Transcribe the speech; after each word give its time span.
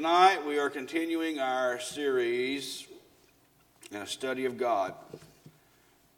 Tonight 0.00 0.46
we 0.46 0.58
are 0.58 0.70
continuing 0.70 1.40
our 1.40 1.78
series 1.78 2.86
in 3.90 3.98
a 3.98 4.06
study 4.06 4.46
of 4.46 4.56
God, 4.56 4.94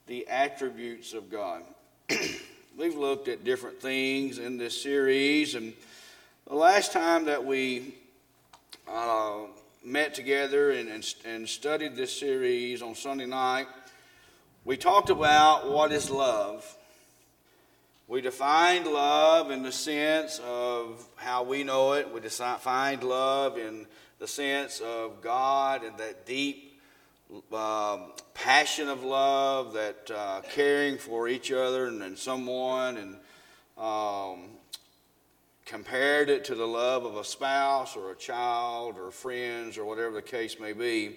the 0.07 0.25
attributes 0.29 1.15
of 1.15 1.29
God. 1.29 1.65
We've 2.79 2.95
looked 2.95 3.27
at 3.27 3.43
different 3.43 3.83
things 3.83 4.39
in 4.39 4.57
this 4.57 4.81
series, 4.81 5.57
and 5.57 5.73
the 6.47 6.55
last 6.55 6.93
time 6.93 7.25
that 7.25 7.45
we 7.45 7.97
uh, 8.87 9.47
met 9.85 10.15
together 10.15 10.71
and, 10.71 10.89
and, 10.89 11.15
and 11.25 11.49
studied 11.49 11.97
this 11.97 12.17
series 12.17 12.83
on 12.83 12.95
Sunday 12.95 13.27
night, 13.27 13.67
we 14.65 14.77
talked 14.77 15.11
about 15.11 15.69
what 15.69 15.91
is 15.91 16.09
love. 16.09 16.65
We 18.13 18.21
defined 18.21 18.87
love 18.87 19.51
in 19.51 19.63
the 19.63 19.73
sense 19.73 20.39
of 20.47 21.03
how 21.17 21.45
we 21.45 21.65
know 21.65 21.95
it. 21.95 22.13
We 22.13 22.21
defined 22.21 23.05
love 23.05 23.57
in 23.57 23.87
the 24.19 24.29
sense 24.29 24.81
of 24.81 25.23
God 25.23 25.83
and 25.83 25.97
that 25.97 26.27
deep 26.27 26.79
um, 27.51 28.13
passion 28.35 28.91
of 28.91 29.03
love, 29.03 29.73
that 29.73 30.11
uh, 30.15 30.43
caring 30.51 30.99
for 30.99 31.27
each 31.27 31.51
other 31.51 31.87
and, 31.87 32.03
and 32.03 32.19
someone, 32.19 32.99
and 32.99 33.17
um, 33.79 34.51
compared 35.65 36.29
it 36.29 36.45
to 36.45 36.55
the 36.55 36.69
love 36.69 37.07
of 37.07 37.17
a 37.17 37.25
spouse 37.25 37.97
or 37.97 38.11
a 38.11 38.17
child 38.17 38.99
or 38.99 39.11
friends 39.11 39.79
or 39.79 39.87
whatever 39.87 40.13
the 40.13 40.21
case 40.21 40.61
may 40.61 40.75
be. 40.75 41.17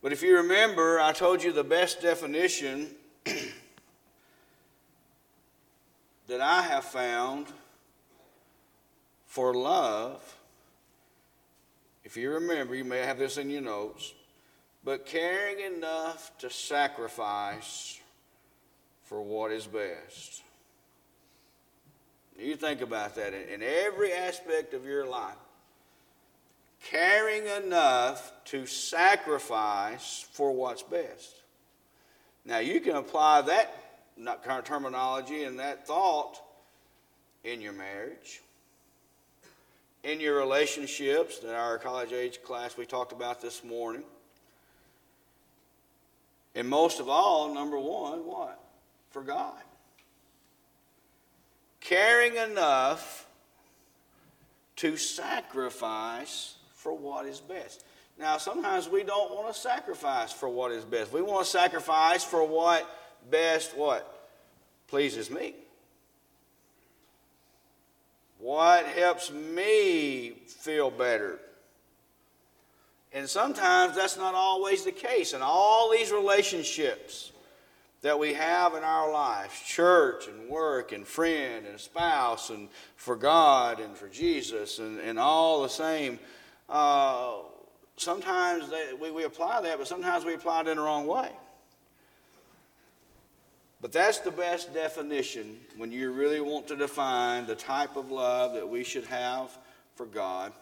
But 0.00 0.12
if 0.12 0.22
you 0.22 0.38
remember, 0.38 0.98
I 0.98 1.12
told 1.12 1.42
you 1.42 1.52
the 1.52 1.62
best 1.62 2.00
definition 2.00 2.94
that 6.32 6.40
I 6.40 6.62
have 6.62 6.84
found 6.84 7.46
for 9.26 9.52
love, 9.52 10.34
if 12.04 12.16
you 12.16 12.30
remember, 12.30 12.74
you 12.74 12.84
may 12.84 13.00
have 13.00 13.18
this 13.18 13.36
in 13.36 13.50
your 13.50 13.60
notes, 13.60 14.14
but 14.82 15.04
caring 15.04 15.60
enough 15.60 16.32
to 16.38 16.48
sacrifice 16.48 18.00
for 19.02 19.20
what 19.20 19.52
is 19.52 19.66
best. 19.66 20.42
You 22.38 22.56
think 22.56 22.80
about 22.80 23.14
that 23.16 23.34
in, 23.34 23.62
every 23.62 24.14
aspect 24.14 24.72
of 24.72 24.86
your 24.86 25.04
life. 25.04 25.36
Caring 26.82 27.44
enough 27.62 28.32
to 28.46 28.64
sacrifice 28.64 30.26
for 30.32 30.50
what's 30.50 30.82
best. 30.82 31.34
Now, 32.46 32.60
you 32.60 32.80
can 32.80 32.96
apply 32.96 33.42
that 33.42 33.81
not 34.16 34.42
kind 34.42 34.58
of 34.58 34.64
terminology 34.64 35.44
and 35.44 35.58
that 35.58 35.86
thought 35.86 36.40
in 37.44 37.60
your 37.60 37.72
marriage, 37.72 38.40
in 40.04 40.20
your 40.20 40.36
relationships 40.36 41.38
that 41.40 41.54
our 41.54 41.78
college 41.78 42.12
age 42.12 42.42
class 42.42 42.76
we 42.76 42.86
talked 42.86 43.12
about 43.12 43.40
this 43.40 43.64
morning. 43.64 44.04
And 46.54 46.68
most 46.68 47.00
of 47.00 47.08
all, 47.08 47.54
number 47.54 47.78
one, 47.78 48.26
what? 48.26 48.60
For 49.10 49.22
God. 49.22 49.62
Caring 51.80 52.36
enough 52.36 53.26
to 54.76 54.96
sacrifice 54.96 56.56
for 56.74 56.92
what 56.92 57.26
is 57.26 57.40
best. 57.40 57.84
Now, 58.18 58.36
sometimes 58.38 58.88
we 58.88 59.02
don't 59.02 59.34
want 59.34 59.52
to 59.52 59.58
sacrifice 59.58 60.32
for 60.32 60.48
what 60.48 60.72
is 60.72 60.84
best. 60.84 61.12
We 61.12 61.22
want 61.22 61.44
to 61.44 61.50
sacrifice 61.50 62.22
for 62.22 62.46
what 62.46 62.88
best 63.30 63.76
what? 63.76 64.30
Pleases 64.88 65.30
me. 65.30 65.54
What 68.38 68.86
helps 68.86 69.30
me 69.30 70.32
feel 70.46 70.90
better? 70.90 71.38
And 73.12 73.28
sometimes 73.28 73.94
that's 73.94 74.16
not 74.16 74.34
always 74.34 74.84
the 74.84 74.92
case. 74.92 75.32
In 75.32 75.42
all 75.42 75.90
these 75.90 76.10
relationships 76.10 77.30
that 78.00 78.18
we 78.18 78.32
have 78.34 78.74
in 78.74 78.82
our 78.82 79.12
lives 79.12 79.60
church 79.60 80.26
and 80.26 80.48
work 80.48 80.92
and 80.92 81.06
friend 81.06 81.66
and 81.66 81.78
spouse 81.78 82.50
and 82.50 82.68
for 82.96 83.14
God 83.14 83.78
and 83.78 83.96
for 83.96 84.08
Jesus 84.08 84.80
and, 84.80 84.98
and 84.98 85.18
all 85.18 85.62
the 85.62 85.68
same 85.68 86.18
uh, 86.68 87.34
sometimes 87.96 88.68
they, 88.70 88.92
we, 89.00 89.10
we 89.10 89.24
apply 89.24 89.60
that, 89.60 89.78
but 89.78 89.86
sometimes 89.86 90.24
we 90.24 90.34
apply 90.34 90.62
it 90.62 90.68
in 90.68 90.76
the 90.76 90.82
wrong 90.82 91.06
way. 91.06 91.30
But 93.82 93.90
that's 93.90 94.18
the 94.18 94.30
best 94.30 94.72
definition 94.72 95.58
when 95.76 95.90
you 95.90 96.12
really 96.12 96.40
want 96.40 96.68
to 96.68 96.76
define 96.76 97.46
the 97.46 97.56
type 97.56 97.96
of 97.96 98.12
love 98.12 98.54
that 98.54 98.68
we 98.68 98.84
should 98.84 99.06
have 99.06 99.50
for 99.96 100.06
God 100.06 100.52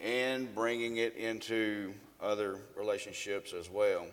and 0.00 0.52
bringing 0.54 0.96
it 0.96 1.14
into 1.16 1.92
other 2.18 2.56
relationships 2.74 3.52
as 3.52 3.70
well. 3.70 4.06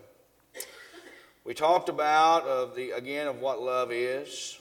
We 1.44 1.54
talked 1.54 1.88
about 1.88 2.44
of 2.44 2.76
the 2.76 2.90
again 2.90 3.26
of 3.26 3.40
what 3.40 3.62
love 3.62 3.90
is, 3.90 4.58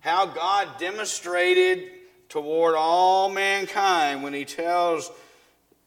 how 0.00 0.24
God 0.24 0.78
demonstrated 0.78 1.90
toward 2.30 2.74
all 2.74 3.28
mankind 3.28 4.22
when 4.22 4.32
he 4.32 4.46
tells 4.46 5.12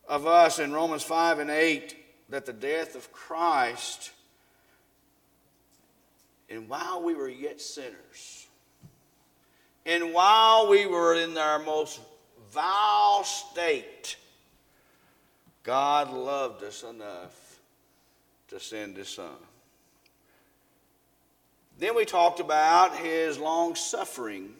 of 0.08 0.28
us 0.28 0.60
in 0.60 0.72
Romans 0.72 1.02
5 1.02 1.40
and 1.40 1.50
8 1.50 1.96
that 2.30 2.46
the 2.46 2.54
death 2.54 2.96
of 2.96 3.12
Christ 3.12 4.12
and 6.50 6.70
while 6.70 7.02
we 7.04 7.14
were 7.14 7.30
yet 7.30 7.60
sinners, 7.60 8.48
and 9.86 10.14
while 10.14 10.68
we 10.68 10.86
were 10.86 11.16
in 11.16 11.38
our 11.38 11.60
most 11.60 12.00
vile 12.52 13.24
state, 13.24 14.18
God 15.64 16.12
loved 16.12 16.64
us 16.64 16.84
enough 16.84 17.60
to 18.50 18.60
send 18.60 18.98
his 18.98 19.10
son. 19.10 19.36
Then 21.78 21.96
we 21.96 22.06
talked 22.06 22.40
about 22.40 22.96
his 22.96 23.38
long 23.38 23.76
suffering. 23.76 24.54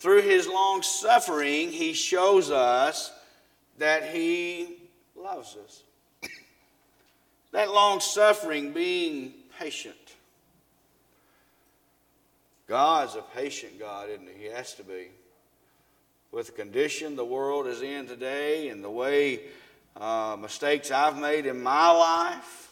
Through 0.00 0.22
his 0.22 0.46
long 0.46 0.82
suffering, 0.82 1.70
he 1.70 1.92
shows 1.92 2.50
us 2.50 3.12
that 3.78 4.14
he 4.14 4.76
loves 5.16 5.56
us. 5.56 5.82
that 7.52 7.70
long 7.70 8.00
suffering 8.00 8.72
being 8.72 9.32
patient. 9.58 9.96
God's 12.68 13.14
a 13.14 13.22
patient 13.22 13.78
God, 13.78 14.10
isn't 14.10 14.28
he? 14.28 14.44
He 14.44 14.50
has 14.50 14.74
to 14.74 14.84
be. 14.84 15.08
With 16.30 16.46
the 16.46 16.52
condition 16.52 17.16
the 17.16 17.24
world 17.24 17.66
is 17.66 17.80
in 17.80 18.06
today 18.06 18.68
and 18.68 18.84
the 18.84 18.90
way 18.90 19.40
uh, 19.96 20.36
mistakes 20.38 20.90
I've 20.90 21.18
made 21.18 21.46
in 21.46 21.62
my 21.62 21.90
life, 21.90 22.70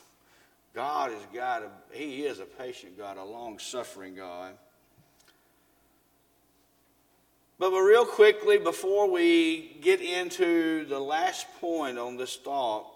God 0.75 1.11
got 1.33 1.63
a, 1.63 1.71
He 1.91 2.25
is 2.25 2.39
a 2.39 2.45
patient 2.45 2.99
God, 2.99 3.17
a 3.17 3.25
long 3.25 3.59
suffering 3.59 4.15
God. 4.15 4.53
But, 7.59 7.71
but 7.71 7.81
real 7.81 8.05
quickly, 8.05 8.59
before 8.59 9.11
we 9.11 9.79
get 9.81 10.03
into 10.03 10.85
the 10.85 11.01
last 11.01 11.47
point 11.59 11.97
on 11.97 12.19
this 12.19 12.37
thought, 12.37 12.87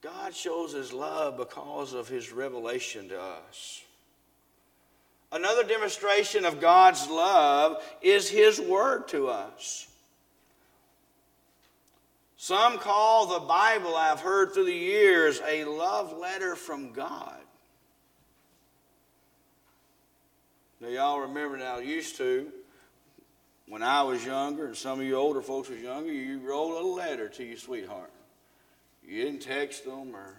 God 0.00 0.34
shows 0.34 0.72
His 0.72 0.94
love 0.94 1.36
because 1.36 1.92
of 1.92 2.08
His 2.08 2.32
revelation 2.32 3.10
to 3.10 3.20
us. 3.20 3.82
Another 5.30 5.62
demonstration 5.62 6.44
of 6.44 6.60
God's 6.60 7.08
love 7.08 7.82
is 8.00 8.30
His 8.30 8.60
Word 8.60 9.08
to 9.08 9.28
us. 9.28 9.86
Some 12.36 12.78
call 12.78 13.26
the 13.26 13.46
Bible, 13.46 13.94
I've 13.94 14.20
heard 14.20 14.54
through 14.54 14.66
the 14.66 14.72
years, 14.72 15.40
a 15.46 15.64
love 15.64 16.16
letter 16.16 16.56
from 16.56 16.92
God. 16.92 17.36
Now, 20.80 20.88
y'all 20.88 21.20
remember 21.20 21.56
now, 21.56 21.78
used 21.78 22.16
to, 22.18 22.50
when 23.66 23.82
I 23.82 24.02
was 24.04 24.24
younger, 24.24 24.66
and 24.66 24.76
some 24.76 25.00
of 25.00 25.04
you 25.04 25.16
older 25.16 25.42
folks 25.42 25.68
was 25.68 25.80
younger, 25.80 26.12
you 26.12 26.38
wrote 26.38 26.80
a 26.80 26.86
letter 26.86 27.28
to 27.28 27.44
your 27.44 27.56
sweetheart. 27.56 28.12
You 29.04 29.24
didn't 29.24 29.40
text 29.40 29.84
them, 29.84 30.14
or 30.14 30.36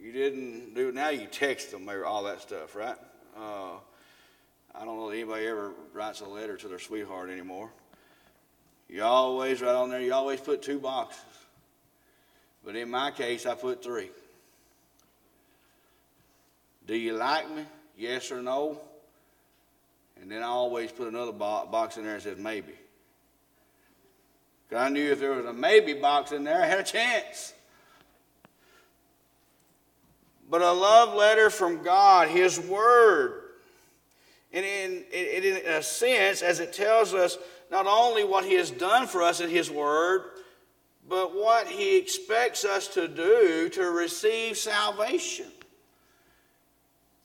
you 0.00 0.12
didn't 0.12 0.74
do. 0.74 0.92
Now 0.92 1.08
you 1.08 1.26
text 1.26 1.72
them, 1.72 1.90
or 1.90 2.04
all 2.04 2.22
that 2.24 2.40
stuff, 2.40 2.76
right? 2.76 2.96
Uh, 3.36 3.78
I 4.74 4.84
don't 4.84 4.96
know 4.96 5.08
that 5.10 5.16
anybody 5.16 5.46
ever 5.46 5.72
writes 5.92 6.20
a 6.20 6.26
letter 6.26 6.56
to 6.56 6.68
their 6.68 6.78
sweetheart 6.78 7.30
anymore. 7.30 7.70
You 8.88 9.02
always 9.02 9.60
write 9.60 9.74
on 9.74 9.90
there. 9.90 10.00
You 10.00 10.14
always 10.14 10.40
put 10.40 10.62
two 10.62 10.78
boxes, 10.78 11.22
but 12.64 12.76
in 12.76 12.90
my 12.90 13.10
case, 13.10 13.44
I 13.44 13.54
put 13.54 13.82
three. 13.82 14.10
Do 16.86 16.96
you 16.96 17.12
like 17.12 17.50
me? 17.50 17.64
Yes 17.96 18.32
or 18.32 18.40
no? 18.40 18.80
And 20.20 20.30
then 20.30 20.42
I 20.42 20.46
always 20.46 20.90
put 20.90 21.08
another 21.08 21.32
box 21.32 21.96
in 21.96 22.04
there 22.04 22.14
that 22.14 22.22
says 22.22 22.38
maybe. 22.38 22.72
Because 24.68 24.84
I 24.84 24.88
knew 24.88 25.12
if 25.12 25.20
there 25.20 25.32
was 25.32 25.46
a 25.46 25.52
maybe 25.52 25.94
box 25.94 26.32
in 26.32 26.44
there, 26.44 26.62
I 26.62 26.66
had 26.66 26.78
a 26.78 26.84
chance. 26.84 27.54
But 30.50 30.62
a 30.62 30.72
love 30.72 31.14
letter 31.14 31.50
from 31.50 31.82
God, 31.82 32.28
His 32.28 32.58
Word, 32.58 33.42
And 34.52 34.64
in, 34.64 35.04
in, 35.12 35.66
a 35.66 35.82
sense, 35.82 36.42
as 36.42 36.60
it 36.60 36.72
tells 36.72 37.12
us 37.12 37.36
not 37.70 37.86
only 37.86 38.24
what 38.24 38.44
He 38.44 38.54
has 38.54 38.70
done 38.70 39.06
for 39.06 39.22
us 39.22 39.40
in 39.40 39.50
His 39.50 39.70
Word, 39.70 40.22
but 41.08 41.34
what 41.34 41.66
He 41.66 41.98
expects 41.98 42.64
us 42.64 42.88
to 42.88 43.08
do 43.08 43.68
to 43.70 43.90
receive 43.90 44.56
salvation. 44.56 45.46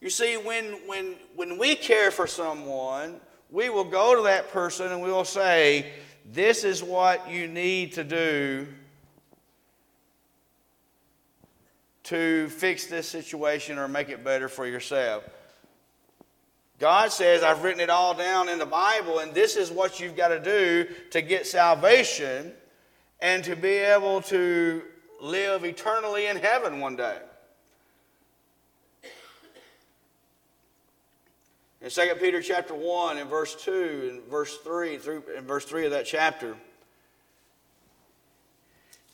You 0.02 0.10
see, 0.10 0.36
when, 0.36 0.66
when, 0.86 1.16
when 1.36 1.58
we 1.58 1.76
care 1.76 2.12
for 2.12 2.28
someone, 2.28 3.22
we 3.50 3.70
will 3.70 3.86
go 3.86 4.18
to 4.18 4.24
that 4.24 4.52
person 4.52 4.92
and 4.92 5.02
we 5.02 5.10
will 5.10 5.24
say, 5.24 5.94
This 6.30 6.66
is 6.66 6.84
what 6.84 7.30
you 7.30 7.48
need 7.48 7.94
to 7.94 8.04
do 8.04 8.68
to 12.04 12.50
fix 12.50 12.88
this 12.88 13.08
situation 13.08 13.78
or 13.78 13.88
make 13.88 14.10
it 14.10 14.26
better 14.26 14.50
for 14.50 14.68
yourself. 14.68 15.24
God 16.84 17.14
says, 17.14 17.44
I've 17.44 17.64
written 17.64 17.80
it 17.80 17.90
all 17.90 18.14
down 18.14 18.50
in 18.50 18.60
the 18.60 18.66
Bible, 18.66 19.20
and 19.20 19.34
this 19.34 19.56
is 19.56 19.72
what 19.72 20.02
you've 20.02 20.18
got 20.18 20.28
to 20.28 20.40
do 20.42 20.86
to 21.12 21.22
get 21.22 21.48
salvation 21.48 22.52
and 23.22 23.42
to 23.46 23.56
be 23.56 23.70
able 23.70 24.22
to 24.24 24.82
live 25.22 25.64
eternally 25.64 26.26
in 26.26 26.36
heaven 26.36 26.82
one 26.82 26.98
day. 26.98 27.18
In 31.82 31.90
2 31.90 32.16
Peter 32.20 32.42
chapter 32.42 32.74
1 32.74 33.18
and 33.18 33.30
verse 33.30 33.56
2 33.64 34.10
and 34.12 34.24
verse 34.30 34.58
3 34.58 34.98
through 34.98 35.24
in 35.38 35.46
verse 35.46 35.64
3 35.64 35.86
of 35.86 35.92
that 35.92 36.06
chapter, 36.06 36.58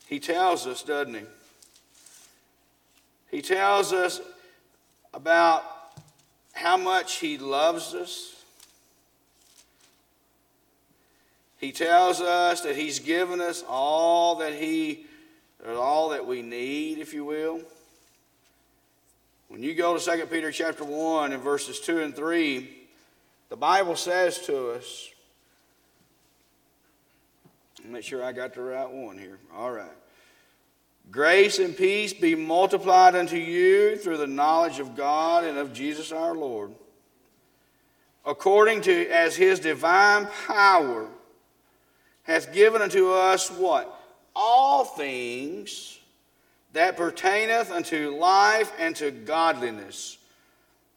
he 0.07 0.19
tells 0.19 0.65
us, 0.65 0.81
doesn't 0.81 1.13
he? 1.13 1.21
He 3.29 3.43
tells 3.43 3.93
us 3.93 4.21
about 5.13 5.78
how 6.59 6.75
much 6.75 7.15
he 7.15 7.37
loves 7.37 7.93
us. 7.95 8.35
He 11.57 11.71
tells 11.71 12.19
us 12.19 12.61
that 12.61 12.75
he's 12.75 12.99
given 12.99 13.39
us 13.39 13.63
all 13.67 14.35
that 14.37 14.53
he 14.53 15.05
all 15.67 16.09
that 16.09 16.25
we 16.25 16.41
need, 16.41 16.99
if 16.99 17.13
you 17.13 17.25
will. 17.25 17.61
When 19.49 19.63
you 19.63 19.73
go 19.73 19.97
to 19.97 20.17
2 20.17 20.25
Peter 20.27 20.51
chapter 20.51 20.83
1 20.83 21.33
and 21.33 21.41
verses 21.41 21.79
2 21.79 22.01
and 22.01 22.15
3, 22.15 22.69
the 23.49 23.57
Bible 23.57 23.95
says 23.95 24.39
to 24.45 24.71
us, 24.71 25.09
make 27.83 28.03
sure 28.03 28.23
I 28.23 28.31
got 28.31 28.53
the 28.53 28.61
right 28.61 28.89
one 28.89 29.17
here. 29.17 29.39
All 29.53 29.71
right. 29.71 29.89
Grace 31.11 31.57
and 31.57 31.75
peace 31.75 32.13
be 32.13 32.35
multiplied 32.35 33.15
unto 33.15 33.35
you 33.35 33.97
through 33.97 34.17
the 34.17 34.27
knowledge 34.27 34.79
of 34.79 34.95
God 34.95 35.43
and 35.43 35.57
of 35.57 35.73
Jesus 35.73 36.11
our 36.11 36.35
Lord, 36.35 36.71
according 38.25 38.81
to 38.81 39.09
as 39.09 39.35
his 39.35 39.59
divine 39.59 40.27
power 40.45 41.09
hath 42.23 42.53
given 42.53 42.81
unto 42.83 43.11
us 43.11 43.49
what? 43.49 43.99
All 44.35 44.85
things 44.85 45.97
that 46.73 46.95
pertaineth 46.95 47.71
unto 47.71 48.15
life 48.15 48.71
and 48.77 48.95
to 48.97 49.09
godliness, 49.09 50.19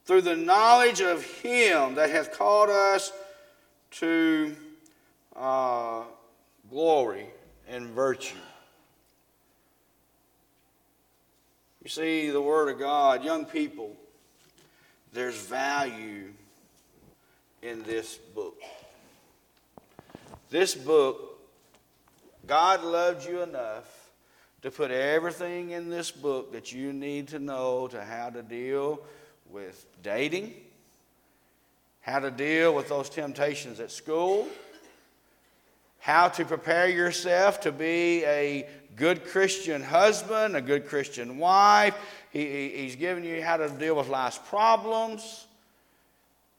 through 0.05 0.21
the 0.21 0.37
knowledge 0.37 1.01
of 1.01 1.25
him 1.25 1.95
that 1.95 2.11
hath 2.11 2.37
called 2.37 2.69
us 2.69 3.13
to 3.93 4.55
uh, 5.35 6.03
glory 6.69 7.27
and 7.67 7.89
virtue 7.89 8.37
You 11.83 11.89
see, 11.89 12.31
the 12.31 12.41
Word 12.41 12.69
of 12.69 12.79
God, 12.79 13.25
young 13.25 13.45
people, 13.45 13.97
there's 15.13 15.35
value 15.35 16.29
in 17.61 17.83
this 17.83 18.19
book. 18.37 18.57
This 20.49 20.77
book, 20.77 21.41
God 22.47 22.85
loved 22.85 23.27
you 23.27 23.43
enough 23.43 24.13
to 24.63 24.71
put 24.71 24.93
everything 24.93 25.71
in 25.71 25.91
this 25.91 26.13
book 26.13 26.53
that 26.53 26.73
you 26.73 26.93
need 26.93 27.27
to 27.29 27.41
know 27.41 27.89
to 27.89 28.05
how 28.05 28.31
to 28.31 28.45
deal 28.45 29.01
with 29.51 29.85
dating, 30.05 30.55
how 32.01 32.21
to 32.21 32.31
deal 32.31 32.73
with 32.77 32.89
those 32.89 33.11
temptations 33.11 33.81
at 33.81 33.91
school, 33.91 34.47
how 35.99 36.29
to 36.29 36.45
prepare 36.45 36.89
yourself 36.89 37.61
to 37.63 37.73
be 37.73 38.25
a 38.25 38.69
good 38.97 39.25
Christian 39.25 39.83
husband, 39.83 40.57
a 40.57 40.61
good 40.61 40.87
Christian 40.87 41.39
wife. 41.39 41.97
He, 42.31 42.69
he's 42.77 42.97
given 42.97 43.25
you 43.25 43.43
how 43.43 43.57
to 43.57 43.69
deal 43.69 43.97
with 43.97 44.09
life's 44.09 44.39
problems. 44.39 45.47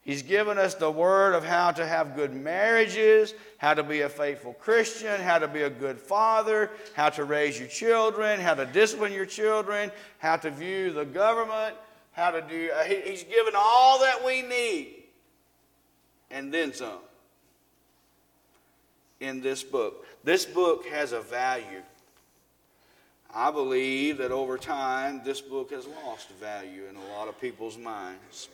He's 0.02 0.22
given 0.22 0.58
us 0.58 0.74
the 0.74 0.90
word 0.90 1.34
of 1.34 1.44
how 1.44 1.70
to 1.72 1.86
have 1.86 2.14
good 2.14 2.34
marriages, 2.34 3.32
how 3.56 3.72
to 3.72 3.82
be 3.82 4.02
a 4.02 4.08
faithful 4.08 4.52
Christian, 4.52 5.18
how 5.20 5.38
to 5.38 5.48
be 5.48 5.62
a 5.62 5.70
good 5.70 5.98
father, 5.98 6.70
how 6.92 7.08
to 7.10 7.24
raise 7.24 7.58
your 7.58 7.68
children, 7.68 8.38
how 8.38 8.52
to 8.54 8.66
discipline 8.66 9.12
your 9.12 9.24
children, 9.24 9.90
how 10.18 10.36
to 10.36 10.50
view 10.50 10.92
the 10.92 11.06
government, 11.06 11.74
how 12.12 12.30
to 12.30 12.42
do. 12.42 12.70
Uh, 12.74 12.84
he, 12.84 13.00
he's 13.00 13.24
given 13.24 13.54
all 13.56 14.00
that 14.00 14.24
we 14.24 14.42
need 14.42 15.04
and 16.30 16.52
then 16.52 16.74
some 16.74 16.98
in 19.20 19.40
this 19.40 19.62
book. 19.62 20.04
This 20.22 20.44
book 20.44 20.84
has 20.86 21.12
a 21.12 21.20
value. 21.20 21.82
I 23.34 23.50
believe 23.50 24.18
that 24.18 24.30
over 24.30 24.56
time, 24.56 25.22
this 25.24 25.40
book 25.40 25.72
has 25.72 25.86
lost 26.04 26.28
value 26.40 26.84
in 26.88 26.94
a 26.94 27.04
lot 27.16 27.26
of 27.26 27.40
people's 27.40 27.76
minds. 27.76 28.48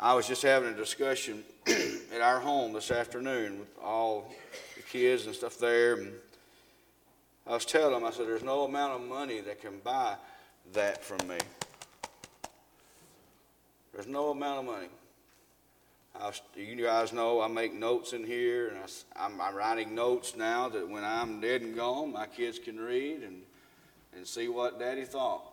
I 0.00 0.14
was 0.14 0.26
just 0.26 0.42
having 0.42 0.72
a 0.72 0.76
discussion 0.76 1.44
at 1.66 2.22
our 2.22 2.40
home 2.40 2.72
this 2.72 2.90
afternoon 2.90 3.58
with 3.58 3.68
all 3.82 4.32
the 4.76 4.82
kids 4.82 5.26
and 5.26 5.34
stuff 5.34 5.58
there. 5.58 5.94
And 5.94 6.12
I 7.46 7.52
was 7.52 7.66
telling 7.66 7.92
them, 7.92 8.04
I 8.04 8.10
said, 8.10 8.26
there's 8.26 8.42
no 8.44 8.64
amount 8.64 9.02
of 9.02 9.06
money 9.06 9.40
that 9.40 9.60
can 9.60 9.78
buy 9.84 10.14
that 10.72 11.04
from 11.04 11.28
me. 11.28 11.38
There's 13.92 14.06
no 14.06 14.30
amount 14.30 14.60
of 14.60 14.64
money. 14.64 14.88
I, 16.20 16.32
you 16.56 16.84
guys 16.84 17.12
know 17.12 17.40
I 17.40 17.46
make 17.46 17.72
notes 17.72 18.12
in 18.12 18.24
here, 18.24 18.68
and 18.68 18.78
I, 19.14 19.26
am 19.26 19.56
writing 19.56 19.94
notes 19.94 20.34
now 20.36 20.68
that 20.68 20.88
when 20.88 21.04
I'm 21.04 21.40
dead 21.40 21.62
and 21.62 21.76
gone, 21.76 22.12
my 22.12 22.26
kids 22.26 22.58
can 22.58 22.76
read 22.76 23.22
and, 23.22 23.42
and 24.16 24.26
see 24.26 24.48
what 24.48 24.80
Daddy 24.80 25.04
thought 25.04 25.44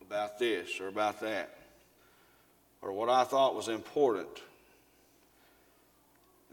about 0.00 0.38
this 0.38 0.80
or 0.80 0.88
about 0.88 1.20
that, 1.20 1.54
or 2.80 2.92
what 2.92 3.10
I 3.10 3.24
thought 3.24 3.54
was 3.54 3.68
important. 3.68 4.40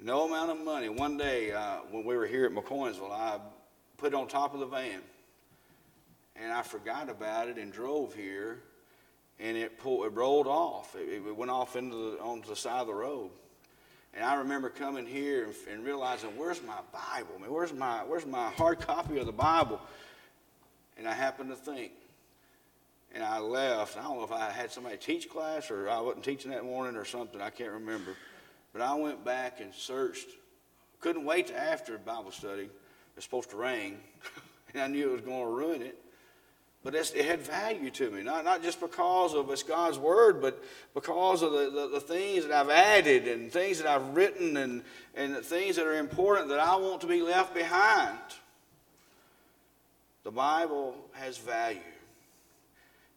No 0.02 0.28
amount 0.28 0.52
of 0.52 0.60
money. 0.60 0.90
One 0.90 1.18
day 1.18 1.54
uh, 1.54 1.78
when 1.92 2.04
we 2.04 2.18
were 2.18 2.28
here 2.28 2.46
at 2.46 2.52
McCoynsville, 2.52 3.12
I 3.12 3.40
put 3.98 4.14
it 4.14 4.16
on 4.16 4.28
top 4.28 4.54
of 4.54 4.60
the 4.60 4.66
van, 4.66 5.00
and 6.36 6.52
I 6.52 6.62
forgot 6.62 7.10
about 7.10 7.48
it 7.48 7.58
and 7.58 7.72
drove 7.72 8.14
here 8.14 8.64
and 9.40 9.56
it 9.56 9.80
pulled, 9.80 10.06
it 10.06 10.14
rolled 10.14 10.48
off. 10.48 10.96
It, 10.96 11.22
it, 11.26 11.36
went 11.36 11.52
off 11.52 11.76
into 11.76 11.96
the, 11.96 12.22
onto 12.22 12.50
the 12.50 12.56
side 12.56 12.82
of 12.82 12.88
the 12.88 12.94
road. 12.94 13.32
And 14.14 14.24
I 14.24 14.36
remember 14.36 14.70
coming 14.70 15.06
here 15.06 15.46
and, 15.46 15.54
and 15.72 15.86
realizing, 15.86 16.32
where's 16.36 16.62
my 16.64 16.80
Bible? 16.92 17.36
I 17.44 17.50
where's 17.50 17.74
my 17.74 18.00
where's 18.00 18.26
my 18.26 18.50
hard 18.52 18.80
copy 18.80 19.18
of 19.18 19.26
the 19.26 19.32
Bible? 19.32 19.80
And 20.98 21.08
I 21.08 21.14
happened 21.14 21.50
to 21.52 21.56
think, 21.56 21.92
and 23.14 23.24
I 23.24 23.40
left. 23.40 23.98
I 23.98 24.04
don't 24.04 24.18
know 24.18 24.24
if 24.24 24.32
I 24.32 24.50
had 24.50 24.72
somebody 24.72 24.98
teach 24.98 25.30
class 25.30 25.72
or 25.72 25.90
I 25.90 26.02
wasn't 26.02 26.26
teaching 26.26 26.52
that 26.52 26.66
morning 26.66 26.98
or 26.98 27.06
something. 27.06 27.40
I 27.40 27.50
can't 27.50 27.72
remember. 27.72 28.16
But 28.74 28.82
I 28.82 28.94
went 28.96 29.24
back 29.24 29.62
and 29.62 29.74
searched. 29.74 30.28
Couldn't 31.00 31.24
wait 31.24 31.48
to 31.48 31.58
after 31.58 31.98
Bible 31.98 32.32
study. 32.32 32.64
It 32.64 32.72
was 33.16 33.24
supposed 33.24 33.52
to 33.52 33.58
rain, 33.58 34.00
and 34.74 34.82
I 34.82 34.88
knew 34.88 35.10
it 35.10 35.14
was 35.14 35.22
going 35.22 35.46
to 35.46 35.52
ruin 35.52 35.82
it. 35.82 35.98
But 36.84 36.96
it 36.96 37.26
had 37.26 37.42
value 37.42 37.90
to 37.92 38.10
me, 38.10 38.24
not, 38.24 38.46
not 38.46 38.64
just 38.64 38.80
because 38.80 39.34
of 39.34 39.50
it's 39.50 39.64
God's 39.64 39.98
word, 39.98 40.42
but 40.42 40.64
because 40.94 41.42
of 41.42 41.52
the, 41.52 41.70
the, 41.70 41.90
the, 41.96 42.00
things 42.00 42.46
that 42.46 42.54
I've 42.54 42.70
added 42.70 43.28
and 43.28 43.52
things 43.52 43.80
that 43.80 43.88
I've 43.88 44.16
written 44.16 44.56
and, 44.56 44.84
and 45.14 45.36
the 45.36 45.42
things 45.42 45.76
that 45.76 45.86
are 45.86 45.98
important 45.98 46.48
that 46.50 46.60
I 46.60 46.78
want 46.78 47.02
to 47.02 47.08
be 47.08 47.22
left 47.22 47.54
behind. 47.54 48.18
The 50.24 50.32
Bible 50.32 50.96
has 51.14 51.38
value. 51.38 51.80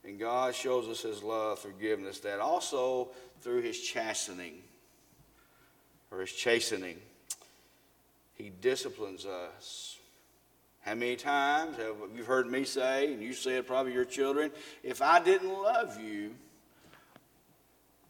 And 0.04 0.18
God 0.18 0.56
shows 0.56 0.88
us 0.88 1.02
his 1.02 1.22
love, 1.22 1.60
forgiveness, 1.60 2.18
that 2.20 2.40
also 2.40 3.10
through 3.42 3.62
his 3.62 3.80
chastening 3.80 4.54
or 6.10 6.20
his 6.20 6.32
chastening, 6.32 6.96
he 8.34 8.50
disciplines 8.60 9.24
us 9.24 9.98
how 10.82 10.94
many 10.94 11.16
times 11.16 11.76
have 11.76 11.96
you 12.14 12.24
heard 12.24 12.50
me 12.50 12.64
say, 12.64 13.12
and 13.12 13.22
you 13.22 13.32
said 13.32 13.66
probably 13.66 13.92
your 13.92 14.04
children, 14.04 14.50
if 14.82 15.00
I 15.00 15.22
didn't 15.22 15.52
love 15.52 16.00
you, 16.00 16.34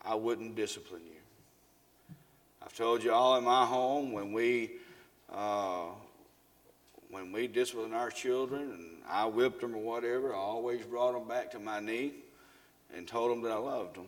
I 0.04 0.14
wouldn't 0.14 0.56
discipline 0.56 1.02
you. 1.04 2.16
I've 2.64 2.74
told 2.74 3.04
you 3.04 3.12
all 3.12 3.36
in 3.36 3.44
my 3.44 3.66
home 3.66 4.12
when 4.12 4.32
we 4.32 4.72
uh, 5.32 5.86
when 7.10 7.30
we 7.30 7.46
disciplined 7.46 7.94
our 7.94 8.10
children 8.10 8.62
and 8.62 8.86
I 9.08 9.26
whipped 9.26 9.60
them 9.60 9.74
or 9.74 9.82
whatever, 9.82 10.34
I 10.34 10.38
always 10.38 10.82
brought 10.82 11.12
them 11.12 11.28
back 11.28 11.50
to 11.50 11.58
my 11.58 11.78
knee 11.78 12.14
and 12.96 13.06
told 13.06 13.30
them 13.30 13.42
that 13.42 13.52
I 13.52 13.56
loved 13.56 13.96
them. 13.96 14.06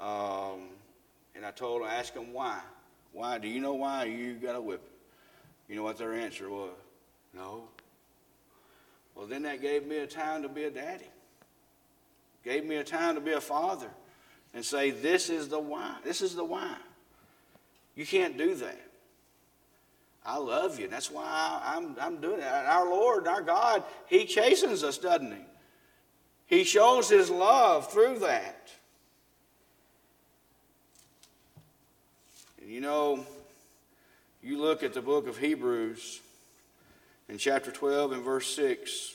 Um, 0.00 0.60
and 1.34 1.44
I 1.44 1.50
told 1.50 1.82
them, 1.82 1.88
ask 1.90 2.14
them 2.14 2.32
why. 2.32 2.58
Why? 3.12 3.36
Do 3.36 3.48
you 3.48 3.60
know 3.60 3.74
why 3.74 4.04
you 4.04 4.34
got 4.34 4.56
a 4.56 4.60
whip? 4.60 4.82
You 5.68 5.76
know 5.76 5.82
what 5.82 5.98
their 5.98 6.14
answer 6.14 6.48
was? 6.48 6.70
No. 7.34 7.64
Well, 9.14 9.26
then 9.26 9.42
that 9.42 9.60
gave 9.60 9.86
me 9.86 9.98
a 9.98 10.06
time 10.06 10.42
to 10.42 10.48
be 10.48 10.64
a 10.64 10.70
daddy. 10.70 11.08
Gave 12.44 12.64
me 12.64 12.76
a 12.76 12.84
time 12.84 13.14
to 13.14 13.20
be 13.20 13.32
a 13.32 13.40
father 13.40 13.90
and 14.54 14.64
say, 14.64 14.90
this 14.90 15.30
is 15.30 15.48
the 15.48 15.58
why. 15.58 15.96
This 16.04 16.20
is 16.20 16.34
the 16.34 16.44
why. 16.44 16.76
You 17.94 18.06
can't 18.06 18.36
do 18.36 18.54
that. 18.56 18.80
I 20.24 20.38
love 20.38 20.78
you. 20.78 20.88
That's 20.88 21.10
why 21.10 21.60
I'm, 21.64 21.96
I'm 22.00 22.20
doing 22.20 22.40
it. 22.40 22.44
Our 22.44 22.88
Lord, 22.88 23.26
our 23.26 23.42
God, 23.42 23.82
He 24.06 24.24
chastens 24.24 24.84
us, 24.84 24.98
doesn't 24.98 25.32
He? 25.32 26.56
He 26.58 26.64
shows 26.64 27.08
His 27.08 27.28
love 27.28 27.90
through 27.90 28.20
that. 28.20 28.70
And 32.60 32.70
you 32.70 32.80
know, 32.80 33.26
you 34.42 34.60
look 34.60 34.82
at 34.82 34.94
the 34.94 35.02
book 35.02 35.26
of 35.26 35.38
Hebrews 35.38 36.20
in 37.28 37.38
chapter 37.38 37.70
12 37.70 38.12
and 38.12 38.24
verse 38.24 38.54
6, 38.54 39.14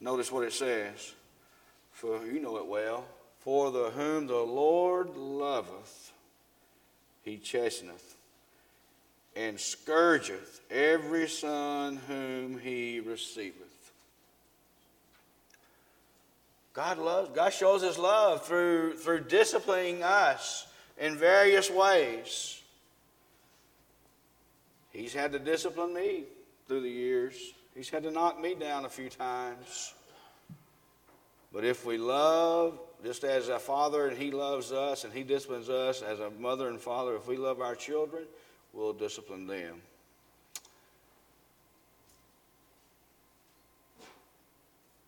notice 0.00 0.30
what 0.30 0.44
it 0.44 0.52
says. 0.52 1.12
For 1.92 2.24
you 2.26 2.40
know 2.40 2.58
it 2.58 2.66
well. 2.66 3.04
For 3.38 3.70
the 3.70 3.90
whom 3.90 4.26
the 4.26 4.36
Lord 4.36 5.16
loveth, 5.16 6.12
he 7.22 7.38
chasteneth 7.38 8.16
and 9.34 9.60
scourgeth 9.60 10.60
every 10.70 11.28
son 11.28 12.00
whom 12.08 12.58
he 12.58 13.00
receiveth. 13.00 13.92
God 16.72 16.98
loves, 16.98 17.30
God 17.34 17.52
shows 17.52 17.82
his 17.82 17.98
love 17.98 18.46
through, 18.46 18.98
through 18.98 19.24
disciplining 19.24 20.02
us 20.02 20.66
in 20.98 21.16
various 21.16 21.70
ways. 21.70 22.60
He's 24.90 25.14
had 25.14 25.32
to 25.32 25.38
discipline 25.38 25.94
me 25.94 26.24
through 26.66 26.80
the 26.80 26.90
years. 26.90 27.54
He's 27.74 27.88
had 27.88 28.02
to 28.04 28.10
knock 28.10 28.40
me 28.40 28.54
down 28.54 28.84
a 28.84 28.88
few 28.88 29.08
times. 29.08 29.94
But 31.52 31.64
if 31.64 31.86
we 31.86 31.96
love, 31.96 32.78
just 33.04 33.24
as 33.24 33.48
a 33.48 33.58
father 33.58 34.08
and 34.08 34.16
he 34.16 34.30
loves 34.30 34.72
us 34.72 35.04
and 35.04 35.12
he 35.12 35.22
disciplines 35.22 35.68
us 35.68 36.02
as 36.02 36.20
a 36.20 36.30
mother 36.30 36.68
and 36.68 36.80
father, 36.80 37.14
if 37.16 37.26
we 37.26 37.36
love 37.36 37.60
our 37.60 37.74
children, 37.74 38.24
we'll 38.72 38.92
discipline 38.92 39.46
them. 39.46 39.80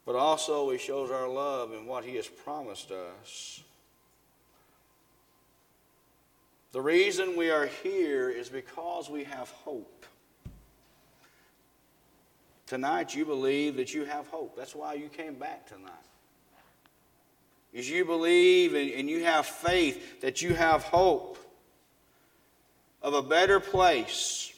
But 0.07 0.15
also, 0.17 0.71
he 0.71 0.79
shows 0.79 1.11
our 1.11 1.29
love 1.29 1.75
in 1.75 1.85
what 1.85 2.03
he 2.03 2.17
has 2.17 2.27
promised 2.27 2.91
us. 2.91 3.63
The 6.73 6.81
reason 6.81 7.37
we 7.37 7.51
are 7.51 7.67
here 7.67 8.31
is 8.31 8.49
because 8.49 9.11
we 9.11 9.25
have 9.25 9.51
hope. 9.51 9.98
Tonight, 12.69 13.15
you 13.15 13.25
believe 13.25 13.77
that 13.77 13.95
you 13.95 14.05
have 14.05 14.27
hope. 14.27 14.55
That's 14.55 14.75
why 14.75 14.93
you 14.93 15.09
came 15.09 15.37
back 15.37 15.67
tonight. 15.67 15.91
Is 17.73 17.89
you 17.89 18.05
believe 18.05 18.75
and, 18.75 19.09
you 19.09 19.25
have 19.25 19.47
faith 19.47 20.21
that 20.21 20.43
you 20.43 20.55
have 20.55 20.83
hope 20.83 21.39
of 23.03 23.15
a 23.15 23.23
better 23.23 23.59
place. 23.59 24.53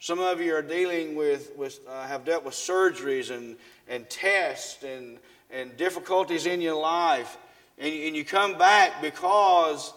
Some 0.00 0.18
of 0.18 0.40
you 0.40 0.52
are 0.56 0.62
dealing 0.62 1.14
with, 1.14 1.52
with 1.56 1.78
uh, 1.88 2.08
have 2.08 2.24
dealt 2.24 2.44
with 2.44 2.54
surgeries 2.54 3.30
and, 3.30 3.54
and 3.88 4.10
tests 4.10 4.82
and, 4.82 5.18
and 5.52 5.76
difficulties 5.76 6.44
in 6.44 6.60
your 6.60 6.80
life. 6.80 7.38
And, 7.78 7.94
and 7.94 8.16
you 8.16 8.24
come 8.24 8.58
back 8.58 9.00
because, 9.00 9.92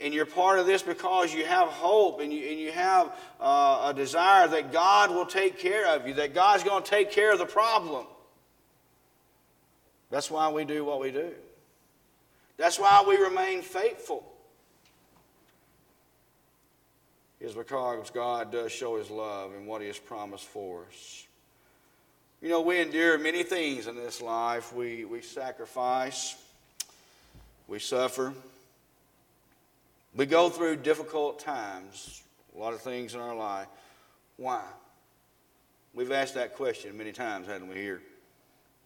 and 0.00 0.14
you're 0.14 0.26
part 0.26 0.58
of 0.58 0.66
this 0.66 0.82
because 0.82 1.34
you 1.34 1.44
have 1.44 1.68
hope 1.68 2.20
and 2.20 2.32
you, 2.32 2.46
and 2.48 2.60
you 2.60 2.70
have 2.70 3.12
uh, 3.40 3.90
a 3.90 3.94
desire 3.94 4.46
that 4.48 4.72
God 4.72 5.10
will 5.10 5.26
take 5.26 5.58
care 5.58 5.88
of 5.94 6.06
you, 6.06 6.14
that 6.14 6.34
God's 6.34 6.62
going 6.62 6.82
to 6.82 6.88
take 6.88 7.10
care 7.10 7.32
of 7.32 7.38
the 7.38 7.46
problem. 7.46 8.06
That's 10.10 10.30
why 10.30 10.50
we 10.50 10.64
do 10.64 10.84
what 10.84 11.00
we 11.00 11.10
do. 11.10 11.32
That's 12.56 12.78
why 12.78 13.04
we 13.06 13.16
remain 13.16 13.62
faithful 13.62 14.24
is 17.40 17.54
because 17.54 18.10
God 18.10 18.50
does 18.50 18.72
show 18.72 18.96
his 18.96 19.10
love 19.10 19.52
and 19.54 19.66
what 19.66 19.80
he 19.80 19.86
has 19.86 19.98
promised 19.98 20.46
for 20.46 20.84
us. 20.90 21.26
You 22.42 22.48
know, 22.48 22.60
we 22.60 22.80
endure 22.80 23.18
many 23.18 23.42
things 23.42 23.86
in 23.86 23.96
this 23.96 24.20
life. 24.20 24.72
We, 24.72 25.04
we 25.04 25.22
sacrifice, 25.22 26.36
we 27.66 27.78
suffer, 27.78 28.32
we 30.18 30.26
go 30.26 30.50
through 30.50 30.76
difficult 30.78 31.38
times, 31.38 32.24
a 32.54 32.58
lot 32.58 32.74
of 32.74 32.80
things 32.80 33.14
in 33.14 33.20
our 33.20 33.36
life. 33.36 33.68
Why? 34.36 34.62
We've 35.94 36.10
asked 36.10 36.34
that 36.34 36.56
question 36.56 36.98
many 36.98 37.12
times, 37.12 37.46
haven't 37.46 37.68
we, 37.68 37.76
here? 37.76 38.02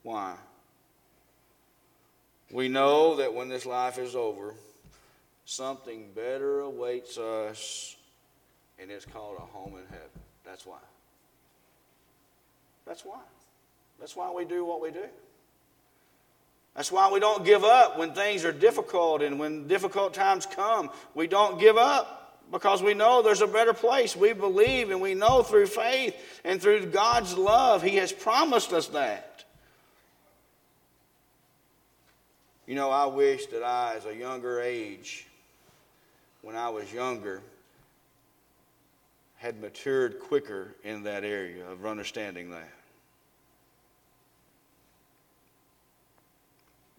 Why? 0.03 0.35
We 2.51 2.69
know 2.69 3.17
that 3.17 3.33
when 3.33 3.49
this 3.49 3.65
life 3.65 3.99
is 3.99 4.15
over, 4.15 4.55
something 5.47 6.11
better 6.15 6.61
awaits 6.61 7.17
us 7.17 7.97
and 8.79 8.91
it's 8.91 9.07
called 9.07 9.39
a 9.39 9.41
home 9.41 9.73
in 9.79 9.87
heaven. 9.87 10.11
That's 10.45 10.67
why. 10.67 10.79
That's 12.85 13.07
why. 13.07 13.21
That's 13.99 14.15
why 14.15 14.31
we 14.31 14.45
do 14.45 14.67
what 14.67 14.83
we 14.83 14.91
do. 14.91 15.07
That's 16.75 16.91
why 16.91 17.11
we 17.13 17.21
don't 17.21 17.45
give 17.45 17.65
up 17.65 17.99
when 17.99 18.15
things 18.15 18.45
are 18.45 18.53
difficult 18.53 19.23
and 19.23 19.39
when 19.39 19.67
difficult 19.69 20.15
times 20.15 20.47
come. 20.47 20.91
We 21.15 21.27
don't 21.27 21.61
give 21.61 21.77
up 21.77 22.23
because 22.51 22.83
we 22.83 22.95
know 22.95 23.23
there's 23.23 23.43
a 23.43 23.47
better 23.47 23.75
place. 23.75 24.17
We 24.17 24.33
believe 24.33 24.91
and 24.91 25.01
we 25.01 25.15
know 25.15 25.43
through 25.43 25.67
faith 25.67 26.15
and 26.45 26.61
through 26.61 26.87
God's 26.87 27.37
love, 27.37 27.83
He 27.83 27.97
has 27.97 28.13
promised 28.13 28.73
us 28.73 28.89
that. 28.89 29.45
You 32.67 32.75
know, 32.75 32.91
I 32.91 33.07
wish 33.07 33.47
that 33.47 33.63
I, 33.63 33.97
as 33.97 34.07
a 34.07 34.15
younger 34.15 34.61
age, 34.61 35.27
when 36.41 36.57
I 36.57 36.71
was 36.71 36.91
younger, 36.93 37.43
had 39.37 39.61
matured 39.61 40.21
quicker 40.21 40.75
in 40.85 41.03
that 41.03 41.25
area 41.25 41.67
of 41.69 41.85
understanding 41.85 42.51
that. 42.51 42.73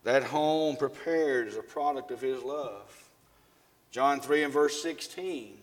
That 0.04 0.24
home 0.24 0.76
prepared 0.76 1.48
is 1.48 1.58
a 1.58 1.62
product 1.62 2.12
of 2.12 2.20
his 2.22 2.44
love. 2.44 3.10
John 3.92 4.20
3 4.20 4.44
and 4.44 4.54
verse 4.54 4.82
16, 4.82 5.56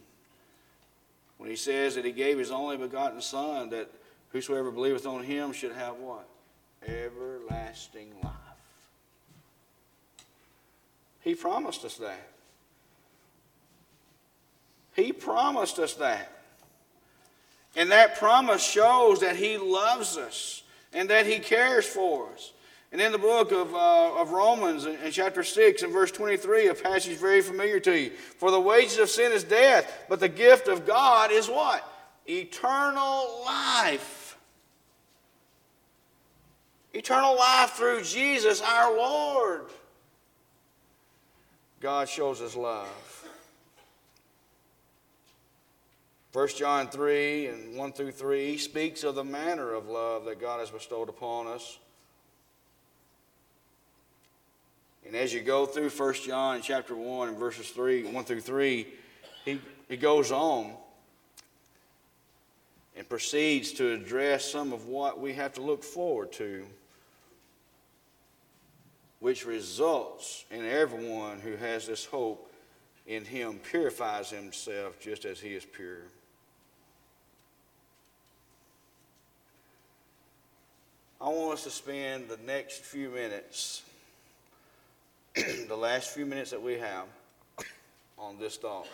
when 1.39 1.51
he 1.51 1.57
says 1.57 1.97
that 1.97 2.05
he 2.05 2.13
gave 2.13 2.39
his 2.39 2.51
only 2.51 2.77
begotten 2.77 3.21
Son, 3.21 3.71
that 3.71 3.91
whosoever 4.31 4.71
believeth 4.71 5.07
on 5.07 5.23
him 5.23 5.53
should 5.53 5.73
have 5.73 5.97
what? 5.97 6.29
Everlasting 6.87 8.13
life. 8.23 8.33
He 11.23 11.35
promised 11.35 11.85
us 11.85 11.97
that. 11.97 12.29
He 14.95 15.13
promised 15.13 15.79
us 15.79 15.95
that. 15.95 16.41
And 17.77 17.91
that 17.91 18.19
promise 18.19 18.63
shows 18.63 19.21
that 19.21 19.37
He 19.37 19.57
loves 19.57 20.17
us 20.17 20.63
and 20.93 21.09
that 21.11 21.27
He 21.27 21.39
cares 21.39 21.87
for 21.87 22.29
us. 22.33 22.53
And 22.93 23.01
in 23.01 23.13
the 23.13 23.19
book 23.19 23.53
of, 23.53 23.73
uh, 23.73 24.21
of 24.21 24.33
Romans, 24.33 24.85
in, 24.85 24.97
in, 24.97 25.13
chapter 25.13 25.45
6 25.45 25.83
and 25.83 25.93
verse 25.93 26.11
23, 26.11 26.69
a 26.69 26.75
passage 26.75 27.17
very 27.19 27.41
familiar 27.41 27.79
to 27.81 27.97
you. 27.97 28.11
For 28.11 28.51
the 28.51 28.61
wages 28.61 28.99
of 28.99 29.09
sin 29.09 29.31
is 29.31 29.45
death, 29.45 30.07
but 30.09 30.19
the 30.19 30.29
gift 30.29 30.67
of 30.67 30.87
God 30.87 31.31
is 31.31 31.49
what? 31.49 31.87
Eternal 32.29 33.43
life. 33.45 34.37
Eternal 36.93 37.37
life 37.37 37.71
through 37.73 38.03
Jesus 38.03 38.61
our 38.61 38.97
Lord. 38.97 39.67
God 41.81 42.09
shows 42.09 42.43
us 42.43 42.57
love. 42.57 42.89
1 46.33 46.49
John 46.57 46.89
3 46.89 47.47
and 47.47 47.77
1 47.77 47.93
through 47.93 48.13
3 48.13 48.59
speaks 48.59 49.03
of 49.03 49.15
the 49.15 49.25
manner 49.25 49.73
of 49.75 49.89
love 49.89 50.25
that 50.27 50.41
God 50.41 50.61
has 50.61 50.71
bestowed 50.71 51.09
upon 51.09 51.47
us. 51.47 51.79
And 55.11 55.19
as 55.19 55.35
you 55.35 55.40
go 55.40 55.67
through 55.67 55.90
1 55.90 56.14
John 56.25 56.62
chapter 56.62 56.95
1 56.95 57.31
and 57.31 57.37
verses 57.37 57.69
3, 57.71 58.05
1 58.05 58.25
through 58.25 58.43
3, 58.43 58.87
he, 59.45 59.61
he 59.88 59.97
goes 59.97 60.31
on 60.31 60.73
and 62.95 63.09
proceeds 63.09 63.73
to 63.73 63.93
address 63.93 64.49
some 64.49 64.73
of 64.73 64.87
what 64.87 65.19
we 65.19 65.33
have 65.33 65.52
to 65.55 65.62
look 65.62 65.83
forward 65.83 66.31
to, 66.35 66.64
which 69.19 69.45
results 69.45 70.45
in 70.49 70.64
everyone 70.64 71.40
who 71.40 71.57
has 71.57 71.88
this 71.88 72.05
hope 72.05 72.49
in 73.09 73.25
him 73.25 73.59
purifies 73.69 74.31
himself 74.31 75.00
just 75.00 75.25
as 75.25 75.40
he 75.40 75.55
is 75.55 75.64
pure. 75.64 76.05
I 81.21 81.31
want 81.31 81.55
us 81.55 81.64
to 81.64 81.71
spend 81.71 82.29
the 82.29 82.38
next 82.47 82.83
few 82.83 83.11
minutes 83.11 83.83
the 85.69 85.77
last 85.77 86.11
few 86.11 86.27
minutes 86.27 86.51
that 86.51 86.63
we 86.63 86.75
have 86.75 87.07
on 88.19 88.39
this 88.39 88.57
thought. 88.57 88.87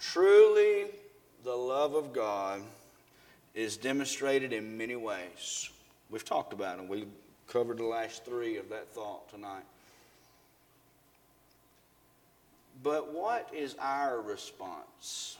Truly, 0.00 0.86
the 1.44 1.54
love 1.54 1.94
of 1.94 2.12
God 2.12 2.62
is 3.54 3.76
demonstrated 3.76 4.52
in 4.52 4.76
many 4.76 4.96
ways. 4.96 5.70
We've 6.10 6.24
talked 6.24 6.52
about 6.52 6.78
them. 6.78 6.88
We 6.88 7.06
covered 7.46 7.78
the 7.78 7.84
last 7.84 8.24
three 8.24 8.56
of 8.56 8.68
that 8.70 8.88
thought 8.88 9.28
tonight. 9.30 9.64
But 12.82 13.12
what 13.12 13.48
is 13.52 13.74
our 13.80 14.20
response 14.20 15.36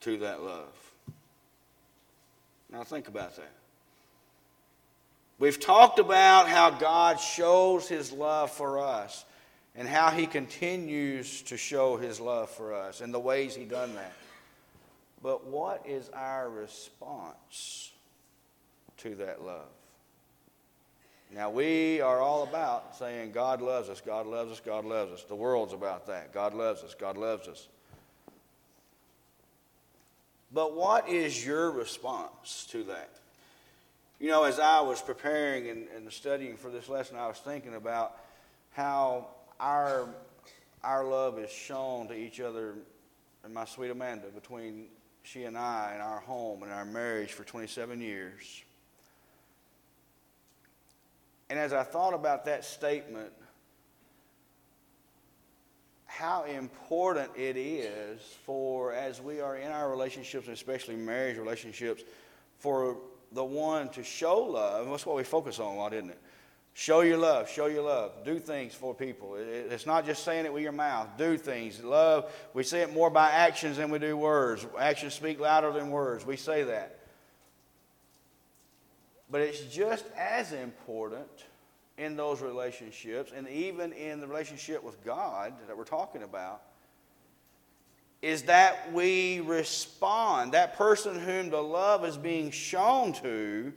to 0.00 0.18
that 0.18 0.42
love? 0.42 0.74
Now, 2.70 2.82
think 2.82 3.08
about 3.08 3.36
that. 3.36 3.52
We've 5.38 5.60
talked 5.60 5.98
about 6.00 6.48
how 6.48 6.70
God 6.70 7.20
shows 7.20 7.88
his 7.88 8.10
love 8.12 8.50
for 8.50 8.80
us 8.80 9.24
and 9.76 9.86
how 9.86 10.10
he 10.10 10.26
continues 10.26 11.42
to 11.42 11.56
show 11.56 11.96
his 11.96 12.18
love 12.18 12.50
for 12.50 12.74
us 12.74 13.00
and 13.00 13.14
the 13.14 13.20
ways 13.20 13.54
he 13.54 13.64
done 13.64 13.94
that. 13.94 14.12
But 15.22 15.46
what 15.46 15.84
is 15.86 16.08
our 16.10 16.48
response 16.48 17.92
to 18.98 19.14
that 19.16 19.44
love? 19.44 19.68
Now, 21.32 21.50
we 21.50 22.00
are 22.00 22.20
all 22.20 22.42
about 22.42 22.96
saying 22.96 23.32
God 23.32 23.60
loves 23.60 23.88
us, 23.88 24.00
God 24.00 24.26
loves 24.26 24.50
us, 24.50 24.60
God 24.60 24.84
loves 24.84 25.12
us. 25.12 25.24
The 25.24 25.36
world's 25.36 25.74
about 25.74 26.06
that. 26.06 26.32
God 26.32 26.54
loves 26.54 26.82
us, 26.82 26.94
God 26.94 27.16
loves 27.16 27.46
us. 27.46 27.68
But 30.52 30.74
what 30.74 31.08
is 31.08 31.44
your 31.44 31.70
response 31.70 32.66
to 32.70 32.82
that? 32.84 33.10
You 34.20 34.30
know, 34.30 34.42
as 34.44 34.58
I 34.58 34.80
was 34.80 35.00
preparing 35.00 35.68
and, 35.68 35.86
and 35.94 36.12
studying 36.12 36.56
for 36.56 36.70
this 36.70 36.88
lesson, 36.88 37.16
I 37.16 37.28
was 37.28 37.38
thinking 37.38 37.74
about 37.76 38.18
how 38.72 39.28
our, 39.60 40.08
our 40.82 41.04
love 41.04 41.38
is 41.38 41.50
shown 41.50 42.08
to 42.08 42.14
each 42.14 42.40
other 42.40 42.74
and 43.44 43.54
my 43.54 43.64
sweet 43.64 43.90
Amanda 43.90 44.26
between 44.28 44.86
she 45.22 45.44
and 45.44 45.56
I 45.56 45.90
and 45.92 46.02
our 46.02 46.18
home 46.18 46.64
and 46.64 46.72
our 46.72 46.84
marriage 46.84 47.32
for 47.32 47.44
27 47.44 48.00
years. 48.00 48.64
And 51.48 51.58
as 51.58 51.72
I 51.72 51.84
thought 51.84 52.12
about 52.12 52.44
that 52.46 52.64
statement, 52.64 53.32
how 56.06 56.42
important 56.44 57.30
it 57.36 57.56
is 57.56 58.20
for, 58.44 58.92
as 58.92 59.20
we 59.20 59.40
are 59.40 59.56
in 59.56 59.70
our 59.70 59.88
relationships, 59.88 60.48
especially 60.48 60.96
marriage 60.96 61.38
relationships, 61.38 62.02
for 62.58 62.96
the 63.32 63.44
one 63.44 63.88
to 63.90 64.02
show 64.02 64.38
love. 64.38 64.88
That's 64.88 65.06
what 65.06 65.16
we 65.16 65.24
focus 65.24 65.58
on 65.58 65.74
a 65.74 65.76
lot, 65.76 65.92
isn't 65.92 66.10
it? 66.10 66.18
Show 66.74 67.00
your 67.00 67.18
love, 67.18 67.50
show 67.50 67.66
your 67.66 67.82
love. 67.82 68.12
Do 68.24 68.38
things 68.38 68.72
for 68.72 68.94
people. 68.94 69.34
It's 69.36 69.84
not 69.84 70.06
just 70.06 70.22
saying 70.22 70.44
it 70.44 70.52
with 70.52 70.62
your 70.62 70.72
mouth. 70.72 71.08
Do 71.18 71.36
things. 71.36 71.82
Love, 71.82 72.32
we 72.54 72.62
say 72.62 72.82
it 72.82 72.92
more 72.92 73.10
by 73.10 73.30
actions 73.30 73.78
than 73.78 73.90
we 73.90 73.98
do 73.98 74.16
words. 74.16 74.64
Actions 74.78 75.14
speak 75.14 75.40
louder 75.40 75.72
than 75.72 75.90
words. 75.90 76.24
We 76.24 76.36
say 76.36 76.62
that. 76.62 77.00
But 79.28 79.40
it's 79.40 79.60
just 79.62 80.04
as 80.16 80.52
important 80.52 81.26
in 81.98 82.16
those 82.16 82.40
relationships, 82.40 83.32
and 83.34 83.48
even 83.48 83.92
in 83.92 84.20
the 84.20 84.26
relationship 84.28 84.84
with 84.84 85.04
God 85.04 85.52
that 85.66 85.76
we're 85.76 85.82
talking 85.82 86.22
about, 86.22 86.62
is 88.20 88.42
that 88.44 88.92
we 88.92 89.40
respond. 89.40 90.52
That 90.52 90.76
person 90.76 91.18
whom 91.18 91.50
the 91.50 91.62
love 91.62 92.04
is 92.04 92.16
being 92.16 92.50
shown 92.50 93.12
to 93.14 93.72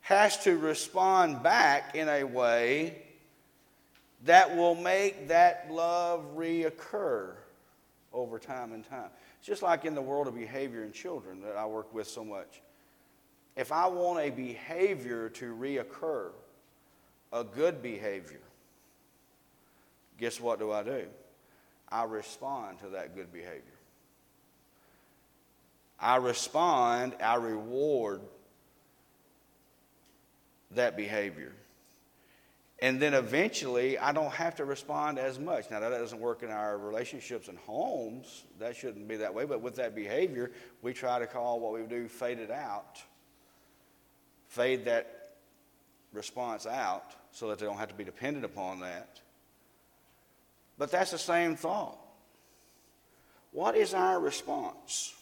has 0.00 0.36
to 0.44 0.56
respond 0.56 1.42
back 1.42 1.94
in 1.94 2.08
a 2.08 2.24
way 2.24 3.02
that 4.24 4.56
will 4.56 4.74
make 4.74 5.28
that 5.28 5.68
love 5.70 6.36
reoccur 6.36 7.32
over 8.12 8.38
time 8.38 8.72
and 8.72 8.88
time. 8.88 9.10
It's 9.38 9.46
just 9.46 9.62
like 9.62 9.84
in 9.84 9.94
the 9.94 10.02
world 10.02 10.28
of 10.28 10.34
behavior 10.34 10.84
in 10.84 10.92
children 10.92 11.42
that 11.42 11.56
I 11.56 11.66
work 11.66 11.92
with 11.92 12.06
so 12.06 12.24
much. 12.24 12.62
If 13.56 13.72
I 13.72 13.86
want 13.86 14.20
a 14.20 14.30
behavior 14.30 15.28
to 15.30 15.54
reoccur, 15.54 16.30
a 17.32 17.44
good 17.44 17.82
behavior, 17.82 18.40
guess 20.18 20.40
what 20.40 20.58
do 20.58 20.72
I 20.72 20.82
do? 20.82 21.04
I 21.88 22.04
respond 22.04 22.78
to 22.80 22.88
that 22.90 23.14
good 23.14 23.32
behavior. 23.32 23.73
I 25.98 26.16
respond, 26.16 27.14
I 27.22 27.36
reward 27.36 28.20
that 30.72 30.96
behavior. 30.96 31.52
And 32.80 33.00
then 33.00 33.14
eventually, 33.14 33.96
I 33.98 34.12
don't 34.12 34.32
have 34.32 34.56
to 34.56 34.64
respond 34.64 35.18
as 35.18 35.38
much. 35.38 35.70
Now, 35.70 35.80
that 35.80 35.90
doesn't 35.90 36.20
work 36.20 36.42
in 36.42 36.50
our 36.50 36.76
relationships 36.76 37.48
and 37.48 37.56
homes. 37.58 38.44
That 38.58 38.76
shouldn't 38.76 39.08
be 39.08 39.16
that 39.16 39.32
way. 39.32 39.44
But 39.44 39.62
with 39.62 39.76
that 39.76 39.94
behavior, 39.94 40.50
we 40.82 40.92
try 40.92 41.18
to 41.18 41.26
call 41.26 41.60
what 41.60 41.72
we 41.72 41.86
do 41.86 42.08
fade 42.08 42.40
it 42.40 42.50
out, 42.50 43.00
fade 44.48 44.84
that 44.86 45.36
response 46.12 46.66
out 46.66 47.14
so 47.30 47.48
that 47.48 47.58
they 47.58 47.66
don't 47.66 47.78
have 47.78 47.88
to 47.88 47.94
be 47.94 48.04
dependent 48.04 48.44
upon 48.44 48.80
that. 48.80 49.20
But 50.76 50.90
that's 50.90 51.12
the 51.12 51.18
same 51.18 51.56
thought. 51.56 51.98
What 53.52 53.76
is 53.76 53.94
our 53.94 54.18
response? 54.18 55.14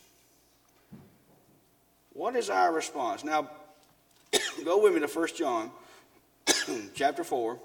What 2.15 2.37
is 2.37 2.51
our 2.51 2.73
response? 2.73 3.25
Now, 3.25 3.49
Go 4.65 4.83
with 4.83 4.95
me 4.95 5.01
to 5.01 5.07
1 5.07 5.29
John 5.37 5.71
chapter 6.95 7.25
4. 7.25 7.59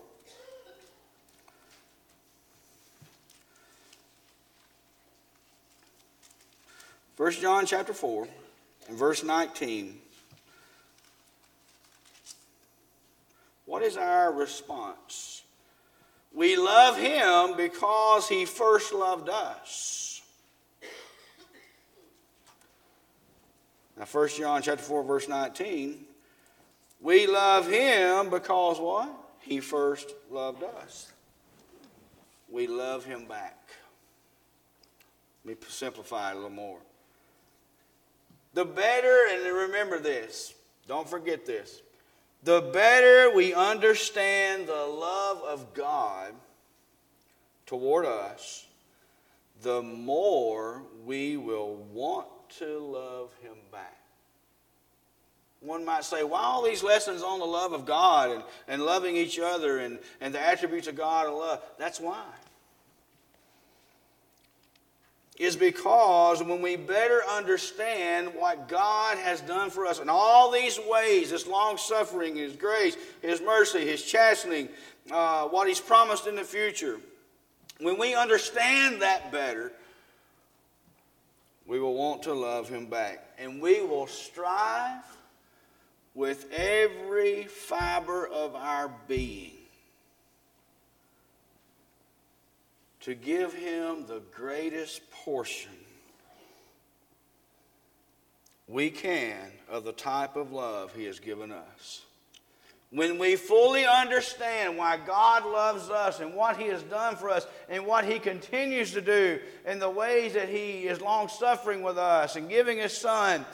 First 7.15 7.41
John 7.41 7.65
chapter 7.65 7.93
4 7.93 8.27
and 8.89 8.97
verse 8.97 9.23
19. 9.23 9.97
What 13.65 13.81
is 13.81 13.97
our 13.97 14.31
response? 14.31 15.43
We 16.33 16.55
love 16.55 16.97
him 16.97 17.57
because 17.57 18.29
he 18.29 18.45
first 18.45 18.93
loved 18.93 19.29
us. 19.29 20.06
Now 23.97 24.05
1 24.05 24.29
John 24.29 24.61
chapter 24.61 24.83
4 24.83 25.03
verse 25.03 25.27
19 25.27 26.05
we 26.99 27.27
love 27.27 27.69
him 27.69 28.29
because 28.29 28.79
what? 28.79 29.09
He 29.41 29.59
first 29.59 30.13
loved 30.31 30.63
us. 30.63 31.11
We 32.49 32.67
love 32.67 33.05
him 33.05 33.25
back. 33.25 33.57
Let 35.45 35.61
me 35.61 35.67
simplify 35.69 36.31
it 36.31 36.33
a 36.33 36.35
little 36.35 36.49
more. 36.49 36.79
The 38.53 38.65
better, 38.65 39.27
and 39.31 39.43
remember 39.45 39.99
this, 39.99 40.53
don't 40.87 41.07
forget 41.07 41.45
this. 41.45 41.81
The 42.43 42.61
better 42.61 43.31
we 43.35 43.53
understand 43.53 44.67
the 44.67 44.73
love 44.73 45.41
of 45.43 45.73
God 45.73 46.33
toward 47.65 48.05
us, 48.05 48.65
the 49.61 49.81
more 49.81 50.81
we 51.05 51.37
will 51.37 51.75
want 51.93 52.27
to 52.59 52.79
love 52.79 53.29
him 53.41 53.55
back. 53.71 53.97
One 55.59 55.83
might 55.83 56.03
say, 56.03 56.23
why 56.23 56.41
all 56.41 56.63
these 56.63 56.83
lessons 56.83 57.23
on 57.23 57.39
the 57.39 57.45
love 57.45 57.73
of 57.73 57.85
God 57.85 58.31
and, 58.31 58.43
and 58.67 58.83
loving 58.83 59.15
each 59.15 59.39
other 59.39 59.79
and, 59.79 59.97
and 60.21 60.33
the 60.33 60.39
attributes 60.39 60.87
of 60.87 60.95
God 60.95 61.27
and 61.27 61.35
love? 61.35 61.61
That's 61.79 61.99
why. 61.99 62.23
Is 65.39 65.55
because 65.55 66.43
when 66.43 66.61
we 66.61 66.75
better 66.75 67.21
understand 67.29 68.29
what 68.35 68.67
God 68.67 69.17
has 69.17 69.41
done 69.41 69.69
for 69.69 69.85
us 69.85 69.99
in 69.99 70.09
all 70.09 70.51
these 70.51 70.79
ways, 70.87 71.31
His 71.31 71.45
long 71.45 71.77
suffering, 71.77 72.35
His 72.35 72.55
grace, 72.55 72.95
His 73.21 73.41
mercy, 73.41 73.85
His 73.85 74.03
chastening, 74.03 74.69
uh, 75.11 75.47
what 75.47 75.67
He's 75.67 75.81
promised 75.81 76.27
in 76.27 76.35
the 76.35 76.43
future, 76.43 76.99
when 77.79 77.99
we 77.99 78.15
understand 78.15 79.01
that 79.03 79.31
better, 79.31 79.71
we 81.67 81.79
will 81.79 81.93
want 81.93 82.23
to 82.23 82.33
love 82.33 82.69
Him 82.69 82.87
back. 82.87 83.23
And 83.37 83.61
we 83.61 83.81
will 83.81 84.07
strive 84.07 85.03
with 86.15 86.51
every 86.51 87.43
fiber 87.43 88.25
of 88.27 88.55
our 88.55 88.91
being 89.07 89.51
to 93.07 93.13
give 93.13 93.53
him 93.53 94.05
the 94.05 94.21
greatest 94.35 95.09
portion 95.11 95.71
we 98.67 98.89
can 98.89 99.37
of 99.69 99.85
the 99.85 99.93
type 99.93 100.35
of 100.35 100.51
love 100.51 100.93
he 100.93 101.05
has 101.05 101.19
given 101.19 101.53
us. 101.53 102.01
When 102.89 103.19
we 103.19 103.35
fully 103.35 103.85
understand 103.85 104.77
why 104.77 104.97
God 104.97 105.45
loves 105.45 105.89
us 105.89 106.21
and 106.21 106.33
what 106.33 106.57
He 106.57 106.67
has 106.67 106.83
done 106.83 107.17
for 107.17 107.29
us 107.29 107.45
and 107.67 107.85
what 107.85 108.05
He 108.05 108.17
continues 108.17 108.93
to 108.93 109.01
do 109.01 109.39
and 109.65 109.81
the 109.81 109.89
ways 109.89 110.33
that 110.33 110.47
He 110.47 110.87
is 110.87 111.01
long 111.01 111.27
suffering 111.27 111.81
with 111.81 111.97
us 111.97 112.37
and 112.37 112.47
giving 112.47 112.77
His 112.77 112.95
Son 112.95 113.45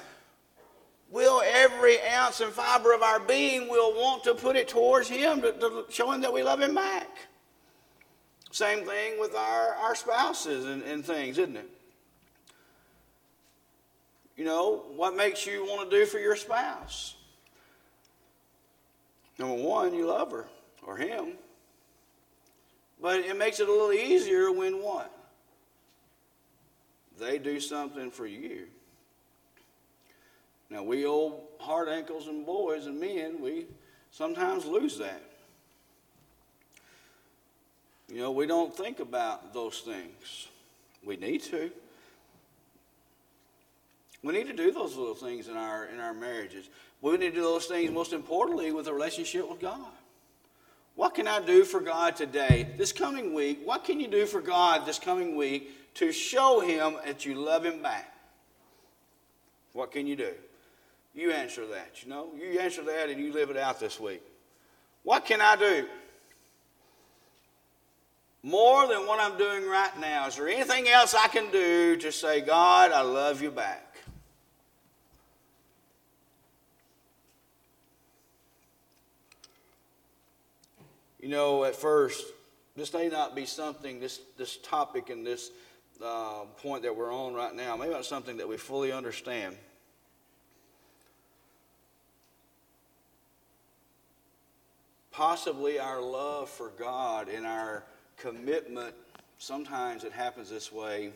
will 1.14 1.44
every 1.46 2.02
ounce 2.02 2.42
and 2.42 2.52
fiber 2.52 2.92
of 2.92 3.04
our 3.04 3.20
being 3.20 3.70
will 3.70 3.94
want 3.94 4.24
to 4.24 4.34
put 4.34 4.56
it 4.56 4.68
towards 4.68 5.08
him 5.08 5.42
to, 5.44 5.52
to 5.54 5.86
show 5.90 6.12
him 6.12 6.22
that 6.22 6.34
we 6.34 6.42
love 6.42 6.60
him 6.60 6.74
back. 6.74 7.08
Same 8.52 8.84
thing 8.84 9.20
with 9.20 9.36
our, 9.36 9.76
our 9.76 9.96
spouses 9.96 10.66
and, 10.66 10.82
and 10.82 11.06
things, 11.06 11.38
isn't 11.38 11.56
it? 11.56 11.70
You 14.36 14.46
know, 14.46 14.86
what 14.96 15.16
makes 15.16 15.46
you 15.46 15.64
want 15.66 15.90
to 15.90 15.96
do 15.96 16.06
for 16.08 16.18
your 16.18 16.36
spouse? 16.36 17.16
Number 19.38 19.56
one, 19.56 19.94
you 19.94 20.06
love 20.06 20.32
her 20.32 20.46
or 20.86 20.98
him. 20.98 21.34
But 23.02 23.20
it 23.20 23.38
makes 23.38 23.60
it 23.60 23.68
a 23.68 23.72
little 23.72 23.94
easier 23.94 24.52
when 24.52 24.82
what? 24.82 25.12
They 27.20 27.38
do 27.38 27.60
something 27.60 28.12
for 28.12 28.26
you. 28.26 28.68
Now, 30.70 30.84
we 30.84 31.06
old 31.06 31.42
hard 31.60 31.90
ankles 31.90 32.28
and 32.28 32.46
boys 32.46 32.88
and 32.88 33.00
men, 33.00 33.42
we 33.42 33.66
sometimes 34.12 34.66
lose 34.66 34.98
that. 34.98 35.22
You 38.10 38.20
know, 38.20 38.32
we 38.32 38.48
don't 38.48 38.76
think 38.76 39.00
about 39.00 39.54
those 39.54 39.80
things. 39.80 40.48
We 41.04 41.16
need 41.18 41.44
to. 41.44 41.72
We 44.24 44.34
need 44.34 44.48
to 44.48 44.54
do 44.54 44.72
those 44.72 44.96
little 44.96 45.16
things 45.16 45.50
in 45.50 45.58
our 45.58 45.86
in 45.86 46.00
our 46.00 46.14
marriages. 46.14 46.70
We 47.02 47.12
need 47.18 47.32
to 47.32 47.36
do 47.36 47.42
those 47.42 47.66
things 47.66 47.92
most 47.92 48.14
importantly 48.14 48.72
with 48.72 48.88
a 48.88 48.94
relationship 48.94 49.50
with 49.50 49.60
God. 49.60 49.92
What 50.96 51.16
can 51.16 51.28
I 51.28 51.42
do 51.42 51.66
for 51.66 51.82
God 51.82 52.16
today, 52.16 52.68
this 52.78 52.92
coming 52.92 53.34
week? 53.34 53.62
What 53.66 53.84
can 53.84 54.00
you 54.00 54.08
do 54.08 54.26
for 54.26 54.42
God 54.42 54.86
this 54.86 55.00
coming 55.00 55.36
week 55.36 55.94
to 55.96 56.12
show 56.12 56.60
Him 56.60 56.98
that 57.04 57.26
you 57.26 57.36
love 57.36 57.66
Him 57.66 57.82
back? 57.82 58.14
What 59.74 59.92
can 59.92 60.06
you 60.06 60.16
do? 60.16 60.34
You 61.16 61.32
answer 61.32 61.66
that, 61.68 62.04
you 62.04 62.10
know? 62.10 62.30
You 62.38 62.60
answer 62.60 62.84
that 62.84 63.10
and 63.10 63.20
you 63.20 63.34
live 63.34 63.50
it 63.50 63.58
out 63.58 63.80
this 63.80 64.00
week. 64.00 64.22
What 65.04 65.26
can 65.26 65.42
I 65.42 65.56
do? 65.56 65.86
More 68.44 68.88
than 68.88 69.08
what 69.08 69.20
I'm 69.20 69.38
doing 69.38 69.68
right 69.68 69.98
now. 70.00 70.28
Is 70.28 70.36
there 70.36 70.48
anything 70.48 70.88
else 70.88 71.14
I 71.14 71.28
can 71.28 71.52
do 71.52 71.98
to 71.98 72.12
say, 72.12 72.42
God, 72.42 72.92
I 72.92 73.02
love 73.02 73.42
you 73.42 73.52
back? 73.52 73.93
You 81.24 81.30
know, 81.30 81.64
at 81.64 81.74
first, 81.74 82.22
this 82.76 82.94
may 82.94 83.08
not 83.08 83.34
be 83.34 83.46
something, 83.46 84.02
this, 84.02 84.20
this 84.38 84.58
topic 84.58 85.10
and 85.10 85.26
this 85.26 85.52
uh, 86.04 86.42
point 86.58 86.84
that 86.84 86.94
we're 86.94 87.14
on 87.14 87.34
right 87.34 87.56
now, 87.56 87.78
maybe 87.78 87.94
not 87.94 88.04
something 88.04 88.36
that 88.36 88.50
we 88.50 88.58
fully 88.58 88.92
understand. 88.92 89.56
Possibly 95.12 95.80
our 95.80 96.02
love 96.02 96.50
for 96.50 96.74
God 96.78 97.30
and 97.30 97.46
our 97.46 97.86
commitment, 98.18 98.94
sometimes 99.38 100.04
it 100.04 100.12
happens 100.12 100.50
this 100.50 100.74
way, 100.74 101.12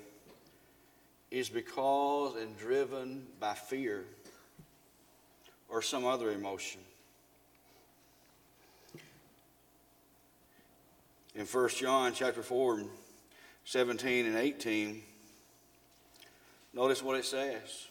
is 1.31 1.49
because 1.49 2.37
and 2.37 2.57
driven 2.57 3.27
by 3.41 3.55
fear 3.55 4.05
or 5.67 5.81
some 5.81 6.05
other 6.05 6.31
emotion. 6.31 6.79
In 11.37 11.45
1 11.45 11.69
John 11.69 12.13
chapter 12.13 12.41
4, 12.41 12.81
17 13.63 14.25
and 14.25 14.35
18, 14.35 15.03
notice 16.73 17.03
what 17.03 17.15
it 17.15 17.25
says. 17.25 17.87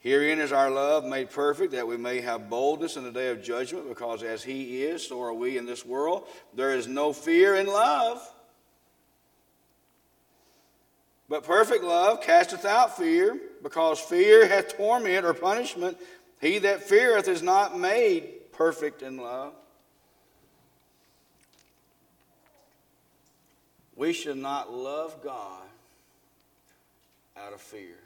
Herein 0.00 0.40
is 0.40 0.52
our 0.52 0.70
love 0.70 1.04
made 1.04 1.30
perfect, 1.30 1.72
that 1.72 1.86
we 1.86 1.96
may 1.96 2.20
have 2.20 2.50
boldness 2.50 2.96
in 2.96 3.04
the 3.04 3.12
day 3.12 3.28
of 3.28 3.42
judgment, 3.42 3.88
because 3.88 4.22
as 4.24 4.42
He 4.42 4.82
is, 4.82 5.06
so 5.06 5.22
are 5.22 5.32
we 5.32 5.56
in 5.56 5.66
this 5.66 5.86
world. 5.86 6.26
There 6.52 6.74
is 6.74 6.88
no 6.88 7.12
fear 7.12 7.54
in 7.54 7.66
love. 7.66 8.20
But 11.28 11.44
perfect 11.44 11.84
love 11.84 12.20
casteth 12.20 12.64
out 12.64 12.98
fear, 12.98 13.40
because 13.62 14.00
fear 14.00 14.46
hath 14.46 14.76
torment 14.76 15.24
or 15.24 15.32
punishment. 15.32 15.96
He 16.40 16.58
that 16.58 16.82
feareth 16.82 17.28
is 17.28 17.40
not 17.40 17.78
made 17.78 18.52
perfect 18.52 19.00
in 19.00 19.16
love. 19.16 19.54
We 24.04 24.12
should 24.12 24.36
not 24.36 24.70
love 24.70 25.22
God 25.24 25.62
out 27.38 27.54
of 27.54 27.60
fear. 27.62 27.96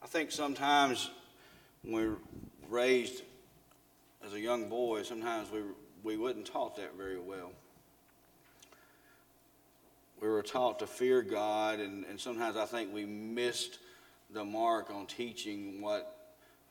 I 0.00 0.06
think 0.06 0.30
sometimes 0.30 1.10
when 1.82 1.94
we're 1.94 2.16
raised 2.68 3.24
as 4.24 4.34
a 4.34 4.40
young 4.40 4.68
boy, 4.68 5.02
sometimes 5.02 5.50
we, 5.50 5.62
we 6.04 6.16
wasn't 6.16 6.46
taught 6.46 6.76
that 6.76 6.96
very 6.96 7.18
well. 7.18 7.50
We 10.20 10.28
were 10.28 10.42
taught 10.42 10.78
to 10.78 10.86
fear 10.86 11.22
God, 11.22 11.80
and, 11.80 12.04
and 12.04 12.20
sometimes 12.20 12.56
I 12.56 12.66
think 12.66 12.94
we 12.94 13.04
missed 13.04 13.80
the 14.30 14.44
mark 14.44 14.90
on 14.90 15.06
teaching 15.06 15.80
what 15.80 16.13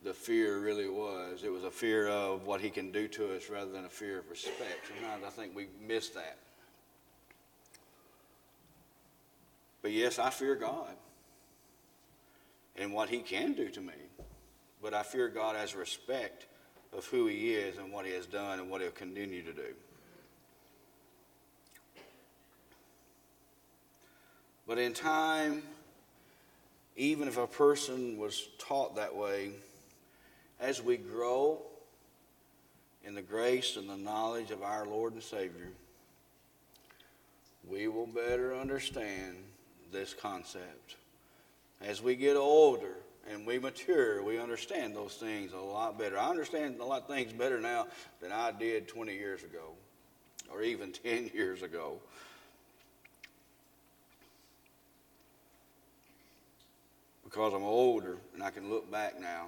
the 0.03 0.13
fear 0.13 0.59
really 0.59 0.89
was. 0.89 1.43
It 1.43 1.51
was 1.51 1.63
a 1.63 1.71
fear 1.71 2.07
of 2.09 2.45
what 2.45 2.59
he 2.61 2.69
can 2.69 2.91
do 2.91 3.07
to 3.09 3.35
us 3.35 3.49
rather 3.49 3.71
than 3.71 3.85
a 3.85 3.89
fear 3.89 4.19
of 4.19 4.29
respect. 4.29 4.87
Sometimes 4.87 5.23
I 5.25 5.29
think 5.29 5.55
we 5.55 5.67
miss 5.85 6.09
that. 6.09 6.37
But 9.81 9.91
yes, 9.91 10.19
I 10.19 10.29
fear 10.29 10.55
God 10.55 10.95
and 12.75 12.93
what 12.93 13.09
he 13.09 13.19
can 13.19 13.53
do 13.53 13.69
to 13.69 13.81
me. 13.81 13.93
But 14.81 14.93
I 14.93 15.03
fear 15.03 15.29
God 15.29 15.55
as 15.55 15.75
respect 15.75 16.47
of 16.95 17.05
who 17.05 17.27
he 17.27 17.53
is 17.53 17.77
and 17.77 17.91
what 17.91 18.05
he 18.05 18.13
has 18.13 18.25
done 18.25 18.59
and 18.59 18.69
what 18.69 18.81
he'll 18.81 18.91
continue 18.91 19.41
to 19.43 19.53
do. 19.53 19.73
But 24.67 24.77
in 24.77 24.93
time, 24.93 25.63
even 26.95 27.27
if 27.27 27.37
a 27.37 27.47
person 27.47 28.17
was 28.17 28.47
taught 28.57 28.95
that 28.95 29.15
way, 29.15 29.51
as 30.59 30.81
we 30.81 30.97
grow 30.97 31.61
in 33.03 33.15
the 33.15 33.21
grace 33.21 33.77
and 33.77 33.89
the 33.89 33.97
knowledge 33.97 34.51
of 34.51 34.63
our 34.63 34.85
Lord 34.85 35.13
and 35.13 35.23
Savior, 35.23 35.69
we 37.69 37.87
will 37.87 38.07
better 38.07 38.55
understand 38.55 39.37
this 39.91 40.13
concept. 40.13 40.95
As 41.81 42.01
we 42.01 42.15
get 42.15 42.35
older 42.35 42.95
and 43.29 43.45
we 43.45 43.59
mature, 43.59 44.23
we 44.23 44.39
understand 44.39 44.95
those 44.95 45.15
things 45.15 45.53
a 45.53 45.57
lot 45.57 45.97
better. 45.97 46.17
I 46.17 46.29
understand 46.29 46.79
a 46.79 46.85
lot 46.85 47.03
of 47.03 47.07
things 47.07 47.31
better 47.33 47.59
now 47.59 47.87
than 48.21 48.31
I 48.31 48.51
did 48.51 48.87
20 48.87 49.13
years 49.13 49.43
ago 49.43 49.73
or 50.51 50.61
even 50.61 50.91
10 51.03 51.31
years 51.33 51.61
ago. 51.61 51.99
Because 57.23 57.53
I'm 57.53 57.63
older 57.63 58.17
and 58.33 58.43
I 58.43 58.51
can 58.51 58.69
look 58.69 58.91
back 58.91 59.19
now. 59.19 59.47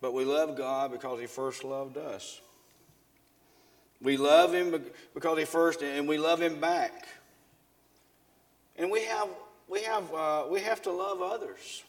But 0.00 0.14
we 0.14 0.24
love 0.24 0.56
God 0.56 0.92
because 0.92 1.20
He 1.20 1.26
first 1.26 1.64
loved 1.64 1.96
us. 1.96 2.40
We 4.02 4.16
love 4.16 4.54
Him 4.54 4.82
because 5.14 5.38
He 5.38 5.44
first, 5.44 5.82
and 5.82 6.08
we 6.08 6.18
love 6.18 6.40
Him 6.40 6.60
back. 6.60 7.06
And 8.76 8.90
we 8.90 9.04
have, 9.04 9.28
we 9.68 9.82
have, 9.82 10.14
uh, 10.14 10.44
we 10.48 10.60
have 10.60 10.80
to 10.82 10.90
love 10.90 11.20
others. 11.20 11.84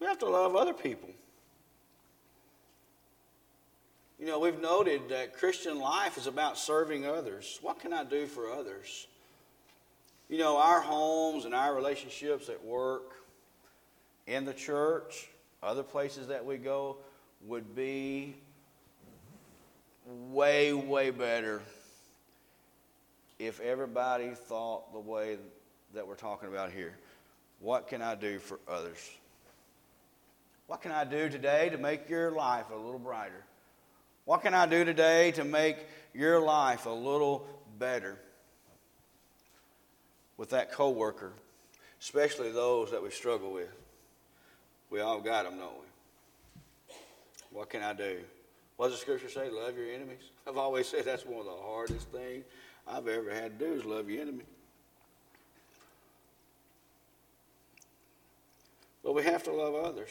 We 0.00 0.06
have 0.06 0.18
to 0.18 0.28
love 0.28 0.56
other 0.56 0.72
people. 0.72 1.10
You 4.18 4.26
know, 4.26 4.38
we've 4.38 4.60
noted 4.60 5.08
that 5.10 5.34
Christian 5.34 5.78
life 5.78 6.18
is 6.18 6.26
about 6.26 6.58
serving 6.58 7.06
others. 7.06 7.58
What 7.62 7.80
can 7.80 7.92
I 7.92 8.04
do 8.04 8.26
for 8.26 8.50
others? 8.50 9.06
You 10.28 10.38
know, 10.38 10.58
our 10.58 10.80
homes 10.80 11.44
and 11.44 11.54
our 11.54 11.74
relationships 11.74 12.48
at 12.48 12.62
work, 12.64 13.14
in 14.26 14.44
the 14.44 14.52
church, 14.52 15.28
other 15.62 15.82
places 15.82 16.28
that 16.28 16.44
we 16.44 16.56
go 16.56 16.96
would 17.46 17.74
be 17.74 18.34
way, 20.06 20.72
way 20.72 21.10
better 21.10 21.62
if 23.38 23.60
everybody 23.60 24.30
thought 24.30 24.92
the 24.92 24.98
way 24.98 25.38
that 25.94 26.06
we're 26.06 26.14
talking 26.14 26.48
about 26.48 26.72
here. 26.72 26.96
What 27.60 27.88
can 27.88 28.02
I 28.02 28.14
do 28.14 28.38
for 28.38 28.58
others? 28.68 29.10
What 30.66 30.82
can 30.82 30.92
I 30.92 31.04
do 31.04 31.28
today 31.28 31.68
to 31.70 31.78
make 31.78 32.08
your 32.08 32.30
life 32.30 32.66
a 32.72 32.76
little 32.76 32.98
brighter? 32.98 33.44
What 34.24 34.42
can 34.42 34.54
I 34.54 34.66
do 34.66 34.84
today 34.84 35.32
to 35.32 35.44
make 35.44 35.76
your 36.14 36.40
life 36.40 36.86
a 36.86 36.90
little 36.90 37.46
better 37.78 38.18
with 40.36 40.50
that 40.50 40.72
coworker, 40.72 41.32
especially 42.00 42.52
those 42.52 42.92
that 42.92 43.02
we 43.02 43.10
struggle 43.10 43.52
with? 43.52 43.79
We 44.90 45.00
all 45.00 45.20
got 45.20 45.44
them, 45.44 45.58
don't 45.58 45.72
we? 45.72 46.94
What 47.52 47.70
can 47.70 47.82
I 47.82 47.92
do? 47.92 48.18
What 48.76 48.88
does 48.88 48.96
the 48.96 49.00
scripture 49.02 49.28
say? 49.28 49.50
Love 49.50 49.76
your 49.76 49.92
enemies. 49.92 50.30
I've 50.48 50.56
always 50.56 50.88
said 50.88 51.04
that's 51.04 51.24
one 51.24 51.40
of 51.40 51.46
the 51.46 51.62
hardest 51.62 52.08
things. 52.08 52.44
I've 52.86 53.06
ever 53.06 53.30
had 53.30 53.58
to 53.58 53.66
do 53.66 53.72
is 53.72 53.84
love 53.84 54.08
your 54.10 54.22
enemy. 54.22 54.44
But 59.04 59.14
we 59.14 59.22
have 59.22 59.42
to 59.44 59.52
love 59.52 59.74
others. 59.74 60.10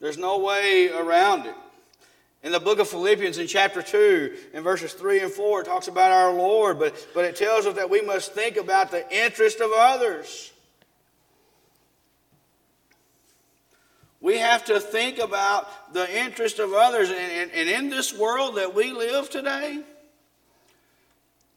There's 0.00 0.16
no 0.16 0.38
way 0.38 0.90
around 0.90 1.46
it. 1.46 1.54
In 2.42 2.52
the 2.52 2.60
book 2.60 2.78
of 2.78 2.88
Philippians, 2.88 3.36
in 3.36 3.46
chapter 3.46 3.82
2, 3.82 4.36
in 4.54 4.62
verses 4.62 4.94
3 4.94 5.20
and 5.20 5.30
4, 5.30 5.60
it 5.60 5.64
talks 5.64 5.88
about 5.88 6.10
our 6.10 6.32
Lord, 6.32 6.78
but, 6.78 7.06
but 7.14 7.26
it 7.26 7.36
tells 7.36 7.66
us 7.66 7.74
that 7.76 7.90
we 7.90 8.00
must 8.00 8.32
think 8.32 8.56
about 8.56 8.90
the 8.90 9.04
interest 9.14 9.60
of 9.60 9.70
others. 9.74 10.52
We 14.30 14.38
have 14.38 14.64
to 14.66 14.78
think 14.78 15.18
about 15.18 15.92
the 15.92 16.08
interest 16.16 16.60
of 16.60 16.72
others. 16.72 17.08
And, 17.08 17.18
and, 17.18 17.50
and, 17.50 17.68
in 17.68 17.90
this 17.90 18.16
world 18.16 18.58
that 18.58 18.72
we 18.72 18.92
live 18.92 19.28
today, 19.28 19.82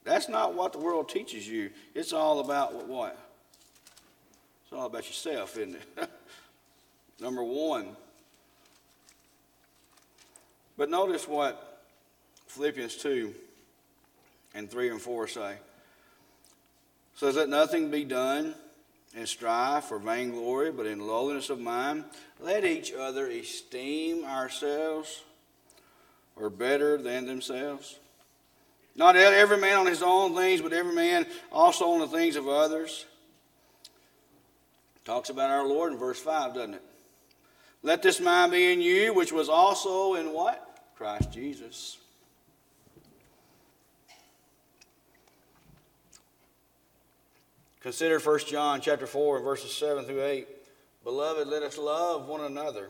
that's 0.02 0.28
not 0.28 0.54
what 0.54 0.72
the 0.72 0.80
world 0.80 1.08
teaches 1.08 1.46
you. 1.46 1.70
It's 1.94 2.12
all 2.12 2.40
about 2.40 2.88
what? 2.88 3.16
It's 4.64 4.72
all 4.72 4.86
about 4.86 5.06
yourself, 5.06 5.56
isn't 5.56 5.76
it? 5.76 6.10
Number 7.20 7.44
one, 7.44 7.90
but 10.76 10.90
notice 10.90 11.28
what 11.28 11.80
Philippians 12.48 12.96
2 12.96 13.32
and 14.56 14.68
3 14.68 14.90
and 14.90 15.00
4 15.00 15.28
say. 15.28 15.54
Says 17.14 17.36
that 17.36 17.48
nothing 17.48 17.92
be 17.92 18.04
done 18.04 18.56
in 19.14 19.26
strife 19.26 19.92
or 19.92 19.98
vainglory, 19.98 20.72
but 20.72 20.86
in 20.86 21.06
lowliness 21.06 21.50
of 21.50 21.60
mind. 21.60 22.04
Let 22.40 22.64
each 22.64 22.92
other 22.92 23.28
esteem 23.28 24.24
ourselves 24.24 25.22
or 26.36 26.50
better 26.50 26.98
than 26.98 27.26
themselves. 27.26 27.98
Not 28.96 29.16
every 29.16 29.56
man 29.58 29.78
on 29.78 29.86
his 29.86 30.02
own 30.02 30.34
things, 30.34 30.60
but 30.60 30.72
every 30.72 30.94
man 30.94 31.26
also 31.50 31.90
on 31.90 32.00
the 32.00 32.06
things 32.06 32.36
of 32.36 32.48
others. 32.48 33.06
Talks 35.04 35.30
about 35.30 35.50
our 35.50 35.66
Lord 35.66 35.92
in 35.92 35.98
verse 35.98 36.18
5, 36.20 36.54
doesn't 36.54 36.74
it? 36.74 36.82
Let 37.82 38.02
this 38.02 38.20
mind 38.20 38.52
be 38.52 38.72
in 38.72 38.80
you, 38.80 39.12
which 39.12 39.32
was 39.32 39.48
also 39.48 40.14
in 40.14 40.32
what? 40.32 40.86
Christ 40.96 41.32
Jesus. 41.32 41.98
Consider 47.84 48.18
1 48.18 48.38
John 48.46 48.80
chapter 48.80 49.06
4 49.06 49.40
verses 49.40 49.70
7 49.76 50.06
through 50.06 50.24
8. 50.24 50.48
Beloved, 51.04 51.46
let 51.46 51.62
us 51.62 51.76
love 51.76 52.26
one 52.26 52.40
another. 52.40 52.88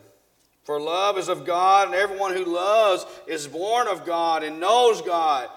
For 0.62 0.80
love 0.80 1.18
is 1.18 1.28
of 1.28 1.44
God, 1.44 1.88
and 1.88 1.96
everyone 1.96 2.32
who 2.32 2.44
loves 2.44 3.04
is 3.26 3.48
born 3.48 3.88
of 3.88 4.06
God 4.06 4.44
and 4.44 4.60
knows 4.60 5.02
God. 5.02 5.48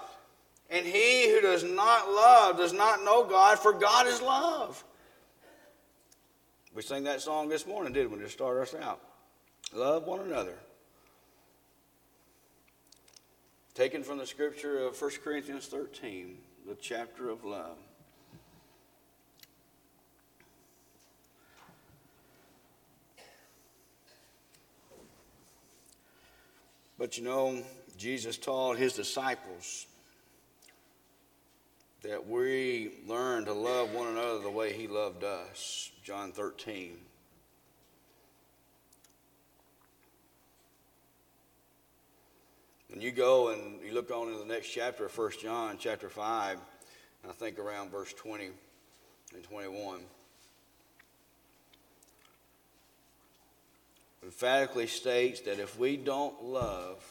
And 0.72 0.88
he 0.88 1.30
who 1.30 1.40
does 1.40 1.64
not 1.64 2.10
love 2.10 2.58
does 2.58 2.74
not 2.74 3.04
know 3.04 3.26
God, 3.26 3.60
for 3.60 3.74
God 3.74 4.08
is 4.08 4.24
love. 4.24 4.84
We 6.74 6.82
sang 6.82 7.04
that 7.04 7.22
song 7.22 7.48
this 7.48 7.68
morning, 7.68 7.94
didn't 7.94 8.14
we, 8.14 8.18
to 8.18 8.30
start 8.30 8.58
us 8.58 8.74
out? 8.74 9.00
Love 9.72 10.08
one 10.08 10.22
another. 10.22 10.58
Taken 13.76 14.02
from 14.02 14.18
the 14.18 14.26
scripture 14.26 14.80
of 14.80 15.00
1 15.00 15.12
Corinthians 15.24 15.68
13, 15.68 16.40
the 16.68 16.74
chapter 16.82 17.30
of 17.30 17.46
love. 17.46 17.78
But 26.98 27.18
you 27.18 27.24
know, 27.24 27.64
Jesus 27.98 28.38
taught 28.38 28.78
his 28.78 28.94
disciples 28.94 29.86
that 32.04 32.28
we 32.28 32.92
learn 33.08 33.46
to 33.46 33.54
love 33.54 33.94
one 33.94 34.08
another 34.08 34.40
the 34.40 34.50
way 34.50 34.74
he 34.74 34.88
loved 34.88 35.24
us. 35.24 35.92
John 36.04 36.32
13. 36.32 36.98
And 42.94 43.04
you 43.04 43.12
go 43.12 43.50
and 43.50 43.82
you 43.86 43.94
look 43.94 44.10
on 44.10 44.30
in 44.30 44.40
the 44.40 44.46
next 44.46 44.70
chapter 44.70 45.06
of 45.06 45.18
1 45.18 45.32
John, 45.42 45.78
chapter 45.78 46.10
5, 46.10 46.58
I 47.28 47.32
think 47.34 47.60
around 47.60 47.92
verse 47.92 48.14
20 48.14 48.50
and 49.36 49.44
21, 49.44 50.00
emphatically 54.28 54.88
states 54.88 55.40
that 55.40 55.58
if 55.58 55.80
we 55.80 55.96
don't 55.96 56.44
love 56.44 57.02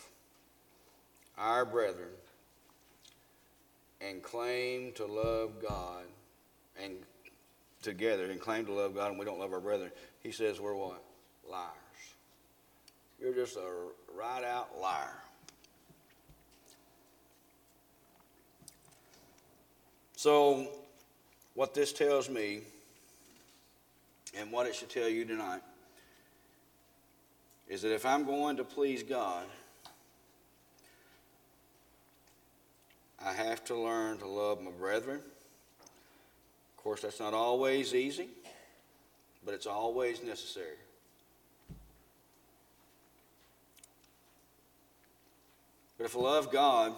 our 1.38 1.64
brethren 1.64 2.10
and 4.02 4.22
claim 4.22 4.92
to 4.92 5.06
love 5.06 5.52
God 5.66 6.04
and 6.78 6.92
together 7.80 8.26
and 8.30 8.38
claim 8.38 8.66
to 8.66 8.72
love 8.72 8.94
God 8.94 9.08
and 9.08 9.18
we 9.18 9.24
don't 9.24 9.38
love 9.38 9.54
our 9.54 9.60
brethren, 9.60 9.90
he 10.22 10.30
says 10.30 10.60
we're 10.60 10.74
what? 10.74 11.02
Liars. 11.50 11.72
You're 13.18 13.32
just 13.32 13.56
a 13.56 13.62
right 14.14 14.44
out 14.44 14.78
liar. 14.78 15.16
So, 20.16 20.68
what 21.54 21.72
this 21.72 21.94
tells 21.94 22.28
me, 22.28 22.60
and 24.36 24.52
what 24.52 24.66
it 24.66 24.74
should 24.74 24.90
tell 24.90 25.08
you 25.08 25.24
tonight, 25.24 25.62
is 27.68 27.82
that 27.82 27.92
if 27.92 28.06
I'm 28.06 28.24
going 28.24 28.56
to 28.58 28.64
please 28.64 29.02
God, 29.02 29.44
I 33.24 33.32
have 33.32 33.64
to 33.64 33.74
learn 33.74 34.18
to 34.18 34.26
love 34.26 34.62
my 34.62 34.70
brethren. 34.70 35.20
Of 36.76 36.82
course, 36.82 37.02
that's 37.02 37.18
not 37.18 37.34
always 37.34 37.94
easy, 37.94 38.28
but 39.44 39.54
it's 39.54 39.66
always 39.66 40.22
necessary. 40.22 40.76
But 45.98 46.04
if 46.04 46.16
I 46.16 46.20
love 46.20 46.52
God, 46.52 46.92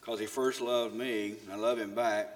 because 0.00 0.20
He 0.20 0.26
first 0.26 0.60
loved 0.60 0.94
me, 0.94 1.36
and 1.44 1.52
I 1.52 1.56
love 1.56 1.78
Him 1.78 1.94
back, 1.94 2.28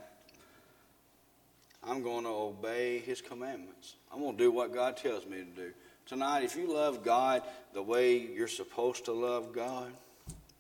I'm 1.87 2.03
going 2.03 2.24
to 2.24 2.31
obey 2.31 3.01
His 3.01 3.20
commandments. 3.20 3.96
I'm 4.12 4.20
going 4.20 4.37
to 4.37 4.42
do 4.42 4.51
what 4.51 4.72
God 4.72 4.96
tells 4.96 5.27
me 5.27 5.38
to 5.38 5.44
do. 5.44 5.72
Tonight, 6.08 6.42
if 6.42 6.56
you 6.56 6.72
love 6.72 7.04
God 7.04 7.42
the 7.74 7.82
way 7.82 8.16
you're 8.16 8.48
supposed 8.48 9.04
to 9.04 9.12
love 9.12 9.52
God, 9.52 9.92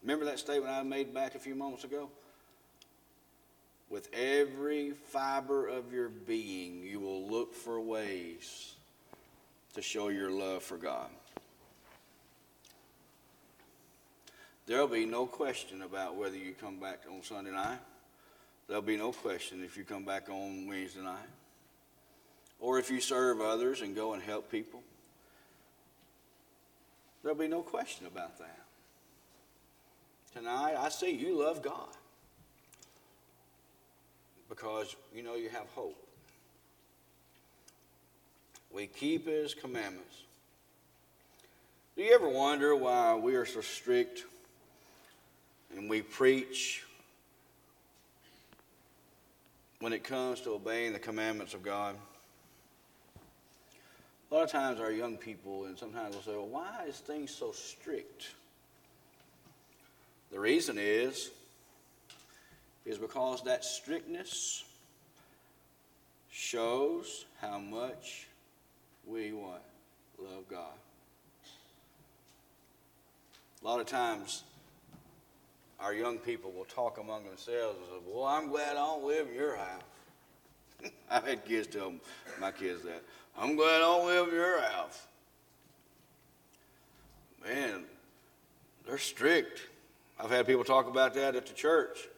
remember 0.02 0.26
that 0.26 0.38
statement 0.38 0.70
I 0.70 0.82
made 0.82 1.14
back 1.14 1.34
a 1.34 1.38
few 1.38 1.54
moments 1.54 1.84
ago? 1.84 2.10
With 3.88 4.10
every 4.12 4.90
fiber 4.90 5.66
of 5.66 5.90
your 5.90 6.10
being, 6.10 6.82
you 6.82 7.00
will 7.00 7.26
look 7.26 7.54
for 7.54 7.80
ways 7.80 8.74
to 9.72 9.80
show 9.80 10.08
your 10.08 10.30
love 10.30 10.62
for 10.62 10.76
God. 10.76 11.08
There'll 14.66 14.86
be 14.86 15.06
no 15.06 15.24
question 15.24 15.80
about 15.80 16.16
whether 16.16 16.36
you 16.36 16.52
come 16.52 16.78
back 16.78 17.04
on 17.10 17.22
Sunday 17.22 17.52
night. 17.52 17.78
There'll 18.66 18.82
be 18.82 18.98
no 18.98 19.12
question 19.12 19.64
if 19.64 19.78
you 19.78 19.84
come 19.84 20.04
back 20.04 20.28
on 20.28 20.66
Wednesday 20.66 21.00
night. 21.00 21.16
Or 22.60 22.78
if 22.78 22.90
you 22.90 23.00
serve 23.00 23.40
others 23.40 23.80
and 23.80 23.96
go 23.96 24.12
and 24.12 24.22
help 24.22 24.50
people. 24.50 24.82
There'll 27.22 27.36
be 27.36 27.48
no 27.48 27.62
question 27.62 28.06
about 28.06 28.38
that. 28.38 28.60
Tonight, 30.34 30.76
I 30.78 30.88
see 30.88 31.10
you 31.10 31.38
love 31.38 31.62
God 31.62 31.88
because 34.48 34.94
you 35.14 35.22
know 35.22 35.34
you 35.34 35.48
have 35.48 35.66
hope. 35.74 35.96
We 38.70 38.86
keep 38.86 39.26
His 39.26 39.54
commandments. 39.54 40.22
Do 41.96 42.02
you 42.02 42.14
ever 42.14 42.28
wonder 42.28 42.76
why 42.76 43.14
we 43.16 43.34
are 43.34 43.46
so 43.46 43.60
strict 43.60 44.24
and 45.76 45.90
we 45.90 46.02
preach 46.02 46.84
when 49.80 49.92
it 49.92 50.04
comes 50.04 50.40
to 50.42 50.50
obeying 50.50 50.92
the 50.92 50.98
commandments 50.98 51.54
of 51.54 51.62
God? 51.62 51.96
A 54.30 54.34
lot 54.34 54.44
of 54.44 54.50
times, 54.50 54.80
our 54.80 54.92
young 54.92 55.16
people, 55.16 55.64
and 55.64 55.78
sometimes 55.78 56.14
they'll 56.14 56.22
say, 56.22 56.32
Well, 56.32 56.48
why 56.48 56.84
is 56.86 56.98
things 56.98 57.30
so 57.30 57.52
strict? 57.52 58.28
The 60.30 60.38
reason 60.38 60.76
is, 60.78 61.30
is 62.84 62.98
because 62.98 63.42
that 63.44 63.64
strictness 63.64 64.64
shows 66.30 67.24
how 67.40 67.58
much 67.58 68.26
we 69.06 69.32
want 69.32 69.62
Love 70.18 70.48
God. 70.50 70.74
A 73.62 73.64
lot 73.64 73.80
of 73.80 73.86
times, 73.86 74.42
our 75.78 75.94
young 75.94 76.18
people 76.18 76.50
will 76.50 76.64
talk 76.64 76.98
among 76.98 77.24
themselves 77.24 77.78
and 77.78 77.86
say, 77.86 78.10
Well, 78.12 78.24
I'm 78.24 78.48
glad 78.48 78.72
I 78.72 78.80
don't 78.80 79.04
live 79.04 79.28
in 79.28 79.34
your 79.34 79.56
house. 79.56 79.82
I've 81.10 81.24
had 81.24 81.44
kids 81.44 81.68
tell 81.68 81.92
my 82.40 82.50
kids 82.50 82.82
that. 82.82 83.02
I'm 83.38 83.54
glad 83.54 83.76
I 83.76 83.78
don't 83.78 84.06
live 84.06 84.28
in 84.28 84.34
your 84.34 84.60
house. 84.60 85.06
Man, 87.44 87.84
they're 88.86 88.98
strict. 88.98 89.60
I've 90.18 90.30
had 90.30 90.46
people 90.46 90.64
talk 90.64 90.88
about 90.88 91.14
that 91.14 91.36
at 91.36 91.46
the 91.46 91.54
church. 91.54 92.08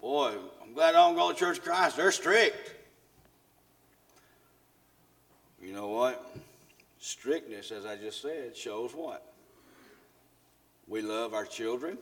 Boy, 0.00 0.34
I'm 0.62 0.72
glad 0.74 0.94
I 0.94 1.06
don't 1.06 1.16
go 1.16 1.32
to 1.32 1.36
Church 1.36 1.58
of 1.58 1.64
Christ. 1.64 1.96
They're 1.96 2.12
strict. 2.12 2.74
You 5.60 5.72
know 5.72 5.88
what? 5.88 6.24
Strictness, 7.00 7.72
as 7.72 7.84
I 7.84 7.96
just 7.96 8.22
said, 8.22 8.56
shows 8.56 8.92
what? 8.92 9.32
We 10.86 11.02
love 11.02 11.34
our 11.34 11.44
children. 11.44 11.98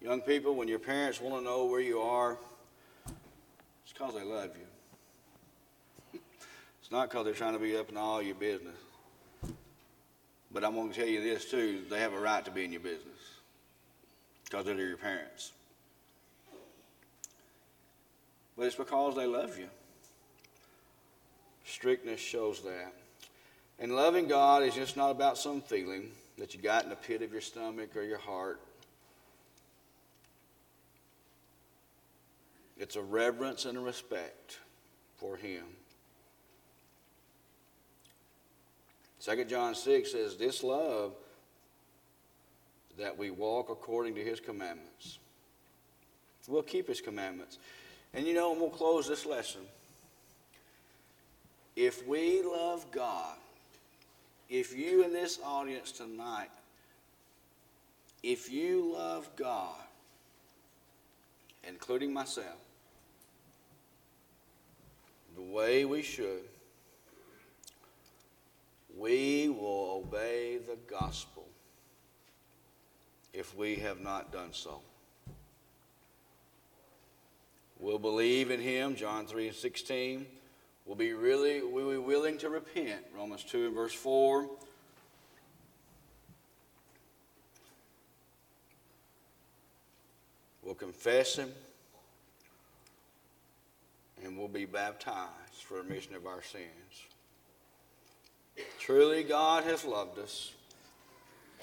Young 0.00 0.20
people, 0.20 0.54
when 0.54 0.68
your 0.68 0.78
parents 0.78 1.20
want 1.20 1.36
to 1.36 1.42
know 1.42 1.64
where 1.64 1.80
you 1.80 2.00
are, 2.00 2.38
it's 3.84 3.92
because 3.92 4.14
they 4.14 4.22
love 4.22 4.50
you. 4.56 4.69
It's 6.90 6.96
not 6.96 7.08
because 7.08 7.24
they're 7.24 7.34
trying 7.34 7.52
to 7.52 7.60
be 7.60 7.76
up 7.76 7.88
in 7.88 7.96
all 7.96 8.20
your 8.20 8.34
business. 8.34 8.74
But 10.50 10.64
I'm 10.64 10.74
going 10.74 10.90
to 10.90 10.98
tell 10.98 11.06
you 11.06 11.22
this 11.22 11.48
too 11.48 11.82
they 11.88 12.00
have 12.00 12.12
a 12.12 12.18
right 12.18 12.44
to 12.44 12.50
be 12.50 12.64
in 12.64 12.72
your 12.72 12.80
business 12.80 13.38
because 14.44 14.64
they're 14.64 14.74
your 14.74 14.96
parents. 14.96 15.52
But 18.56 18.66
it's 18.66 18.74
because 18.74 19.14
they 19.14 19.24
love 19.24 19.56
you. 19.56 19.68
Strictness 21.64 22.18
shows 22.18 22.60
that. 22.62 22.92
And 23.78 23.94
loving 23.94 24.26
God 24.26 24.64
is 24.64 24.74
just 24.74 24.96
not 24.96 25.12
about 25.12 25.38
some 25.38 25.60
feeling 25.60 26.10
that 26.38 26.54
you 26.56 26.60
got 26.60 26.82
in 26.82 26.90
the 26.90 26.96
pit 26.96 27.22
of 27.22 27.30
your 27.30 27.40
stomach 27.40 27.94
or 27.94 28.02
your 28.02 28.18
heart. 28.18 28.58
It's 32.76 32.96
a 32.96 33.02
reverence 33.02 33.64
and 33.64 33.78
a 33.78 33.80
respect 33.80 34.58
for 35.18 35.36
Him. 35.36 35.62
2 39.24 39.44
John 39.44 39.74
6 39.74 40.12
says, 40.12 40.36
This 40.36 40.62
love 40.62 41.12
that 42.98 43.16
we 43.16 43.30
walk 43.30 43.68
according 43.70 44.14
to 44.14 44.24
His 44.24 44.40
commandments. 44.40 45.18
We'll 46.48 46.62
keep 46.62 46.88
His 46.88 47.00
commandments. 47.00 47.58
And 48.14 48.26
you 48.26 48.34
know, 48.34 48.52
and 48.52 48.60
we'll 48.60 48.70
close 48.70 49.06
this 49.06 49.24
lesson. 49.24 49.60
If 51.76 52.06
we 52.06 52.42
love 52.42 52.84
God, 52.90 53.36
if 54.48 54.76
you 54.76 55.04
in 55.04 55.12
this 55.12 55.38
audience 55.44 55.92
tonight, 55.92 56.50
if 58.22 58.50
you 58.50 58.92
love 58.94 59.28
God, 59.36 59.76
including 61.66 62.12
myself, 62.12 62.58
the 65.36 65.42
way 65.42 65.84
we 65.84 66.02
should, 66.02 66.42
we 69.00 69.48
will 69.48 70.04
obey 70.04 70.58
the 70.58 70.76
gospel 70.88 71.46
if 73.32 73.56
we 73.56 73.76
have 73.76 74.00
not 74.00 74.30
done 74.30 74.50
so. 74.52 74.80
We'll 77.78 77.98
believe 77.98 78.50
in 78.50 78.60
him, 78.60 78.94
John 78.94 79.26
3 79.26 79.48
and 79.48 79.56
16. 79.56 80.26
We'll 80.84 80.96
be 80.96 81.14
really 81.14 81.62
we'll 81.62 81.90
be 81.90 81.96
willing 81.96 82.36
to 82.38 82.50
repent, 82.50 83.00
Romans 83.16 83.42
2 83.44 83.66
and 83.66 83.74
verse 83.74 83.94
4. 83.94 84.46
We'll 90.62 90.74
confess 90.74 91.36
him 91.36 91.50
and 94.22 94.36
we'll 94.36 94.48
be 94.48 94.66
baptized 94.66 95.62
for 95.64 95.78
remission 95.78 96.14
of 96.14 96.26
our 96.26 96.42
sins. 96.42 97.06
Truly, 98.78 99.22
God 99.22 99.64
has 99.64 99.84
loved 99.84 100.18
us. 100.18 100.52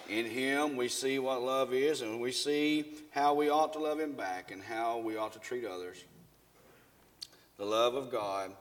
In 0.10 0.26
Him, 0.26 0.78
we 0.78 0.88
see 0.88 1.20
what 1.20 1.42
love 1.42 1.74
is, 1.74 2.02
and 2.02 2.22
we 2.22 2.32
see 2.32 2.94
how 3.12 3.34
we 3.34 3.50
ought 3.50 3.74
to 3.74 3.80
love 3.80 4.00
Him 4.00 4.14
back 4.14 4.52
and 4.52 4.64
how 4.64 5.00
we 5.00 5.18
ought 5.18 5.34
to 5.34 5.40
treat 5.40 5.66
others. 5.66 6.04
The 7.58 7.66
love 7.66 7.96
of 7.96 8.12
God 8.12 8.52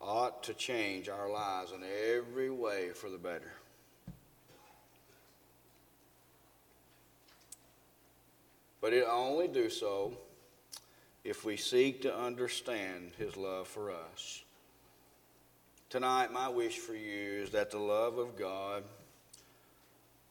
ought 0.00 0.42
to 0.44 0.54
change 0.54 1.08
our 1.08 1.30
lives 1.30 1.72
in 1.72 1.80
every 2.16 2.50
way 2.50 2.90
for 2.90 3.10
the 3.10 3.18
better. 3.18 3.52
But 8.80 8.94
it 8.94 9.04
only 9.06 9.46
do 9.46 9.68
so 9.68 10.16
if 11.22 11.44
we 11.44 11.56
seek 11.56 12.00
to 12.02 12.16
understand 12.16 13.12
His 13.18 13.36
love 13.36 13.68
for 13.68 13.90
us. 13.90 14.42
Tonight, 15.90 16.32
my 16.32 16.48
wish 16.48 16.78
for 16.78 16.94
you 16.94 17.42
is 17.42 17.50
that 17.50 17.72
the 17.72 17.78
love 17.78 18.18
of 18.18 18.38
God 18.38 18.84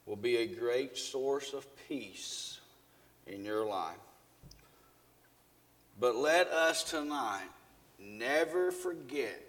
will 0.05 0.15
be 0.15 0.37
a 0.37 0.47
great 0.47 0.97
source 0.97 1.51
of 1.51 1.67
peace 1.89 2.61
in 3.27 3.43
your 3.43 3.65
life. 3.65 3.97
But 5.99 6.15
let 6.15 6.47
us 6.47 6.85
tonight 6.85 7.49
never 7.99 8.71
forget 8.71 9.43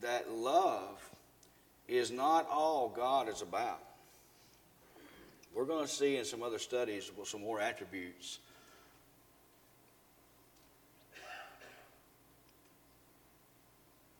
that 0.00 0.28
love 0.32 1.08
is 1.86 2.10
not 2.10 2.48
all 2.50 2.88
God 2.88 3.28
is 3.28 3.40
about. 3.40 3.78
We're 5.54 5.66
going 5.66 5.86
to 5.86 5.92
see 5.92 6.16
in 6.16 6.24
some 6.24 6.42
other 6.42 6.58
studies 6.58 7.12
some 7.24 7.42
more 7.42 7.60
attributes 7.60 8.40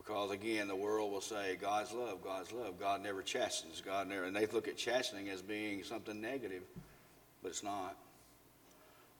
Because 0.08 0.30
again, 0.30 0.68
the 0.68 0.76
world 0.76 1.12
will 1.12 1.20
say, 1.20 1.58
God's 1.60 1.92
love, 1.92 2.24
God's 2.24 2.50
love. 2.50 2.80
God 2.80 3.02
never 3.02 3.20
chastens. 3.20 3.82
God 3.84 4.08
never, 4.08 4.24
and 4.24 4.34
they 4.34 4.46
look 4.46 4.66
at 4.66 4.78
chastening 4.78 5.28
as 5.28 5.42
being 5.42 5.84
something 5.84 6.18
negative, 6.18 6.62
but 7.42 7.50
it's 7.50 7.62
not. 7.62 7.94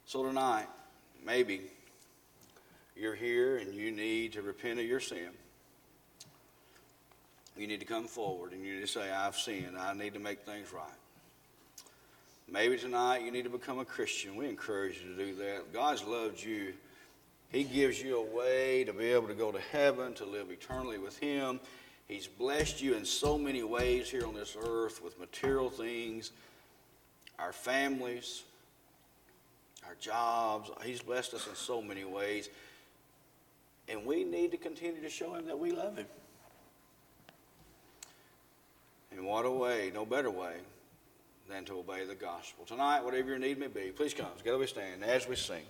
So 0.06 0.22
tonight, 0.24 0.64
maybe 1.22 1.60
you're 2.96 3.14
here 3.14 3.58
and 3.58 3.74
you 3.74 3.90
need 3.90 4.32
to 4.32 4.40
repent 4.40 4.80
of 4.80 4.86
your 4.86 4.98
sin. 4.98 5.28
You 7.54 7.66
need 7.66 7.80
to 7.80 7.86
come 7.86 8.06
forward 8.06 8.52
and 8.52 8.64
you 8.64 8.76
need 8.76 8.80
to 8.80 8.86
say, 8.86 9.10
I've 9.10 9.36
sinned. 9.36 9.76
I 9.78 9.92
need 9.92 10.14
to 10.14 10.20
make 10.20 10.46
things 10.46 10.72
right. 10.72 10.86
Maybe 12.50 12.78
tonight 12.78 13.24
you 13.24 13.30
need 13.30 13.44
to 13.44 13.50
become 13.50 13.78
a 13.78 13.84
Christian. 13.84 14.36
We 14.36 14.48
encourage 14.48 15.02
you 15.02 15.14
to 15.14 15.22
do 15.22 15.34
that. 15.34 15.70
God's 15.70 16.02
loved 16.04 16.42
you 16.42 16.72
he 17.50 17.64
gives 17.64 18.02
you 18.02 18.18
a 18.18 18.36
way 18.36 18.84
to 18.84 18.92
be 18.92 19.06
able 19.06 19.28
to 19.28 19.34
go 19.34 19.50
to 19.50 19.60
heaven, 19.72 20.12
to 20.14 20.26
live 20.26 20.50
eternally 20.50 20.98
with 20.98 21.18
Him. 21.18 21.60
He's 22.06 22.26
blessed 22.26 22.82
you 22.82 22.94
in 22.94 23.04
so 23.04 23.38
many 23.38 23.62
ways 23.62 24.10
here 24.10 24.26
on 24.26 24.34
this 24.34 24.56
earth 24.62 25.02
with 25.02 25.18
material 25.18 25.70
things, 25.70 26.32
our 27.38 27.52
families, 27.52 28.42
our 29.86 29.94
jobs. 30.00 30.70
He's 30.84 31.00
blessed 31.00 31.34
us 31.34 31.46
in 31.46 31.54
so 31.54 31.80
many 31.80 32.04
ways. 32.04 32.50
And 33.88 34.04
we 34.04 34.24
need 34.24 34.50
to 34.50 34.58
continue 34.58 35.00
to 35.00 35.08
show 35.08 35.34
Him 35.34 35.46
that 35.46 35.58
we 35.58 35.70
love 35.70 35.96
Him. 35.96 36.06
And 39.10 39.24
what 39.24 39.46
a 39.46 39.50
way, 39.50 39.90
no 39.94 40.04
better 40.04 40.30
way 40.30 40.56
than 41.48 41.64
to 41.64 41.78
obey 41.78 42.04
the 42.04 42.14
gospel. 42.14 42.66
Tonight, 42.66 43.02
whatever 43.02 43.30
your 43.30 43.38
need 43.38 43.58
may 43.58 43.68
be, 43.68 43.90
please 43.90 44.12
come. 44.12 44.28
Together 44.36 44.58
we 44.58 44.66
stand 44.66 45.02
as 45.02 45.26
we 45.26 45.34
sing. 45.34 45.62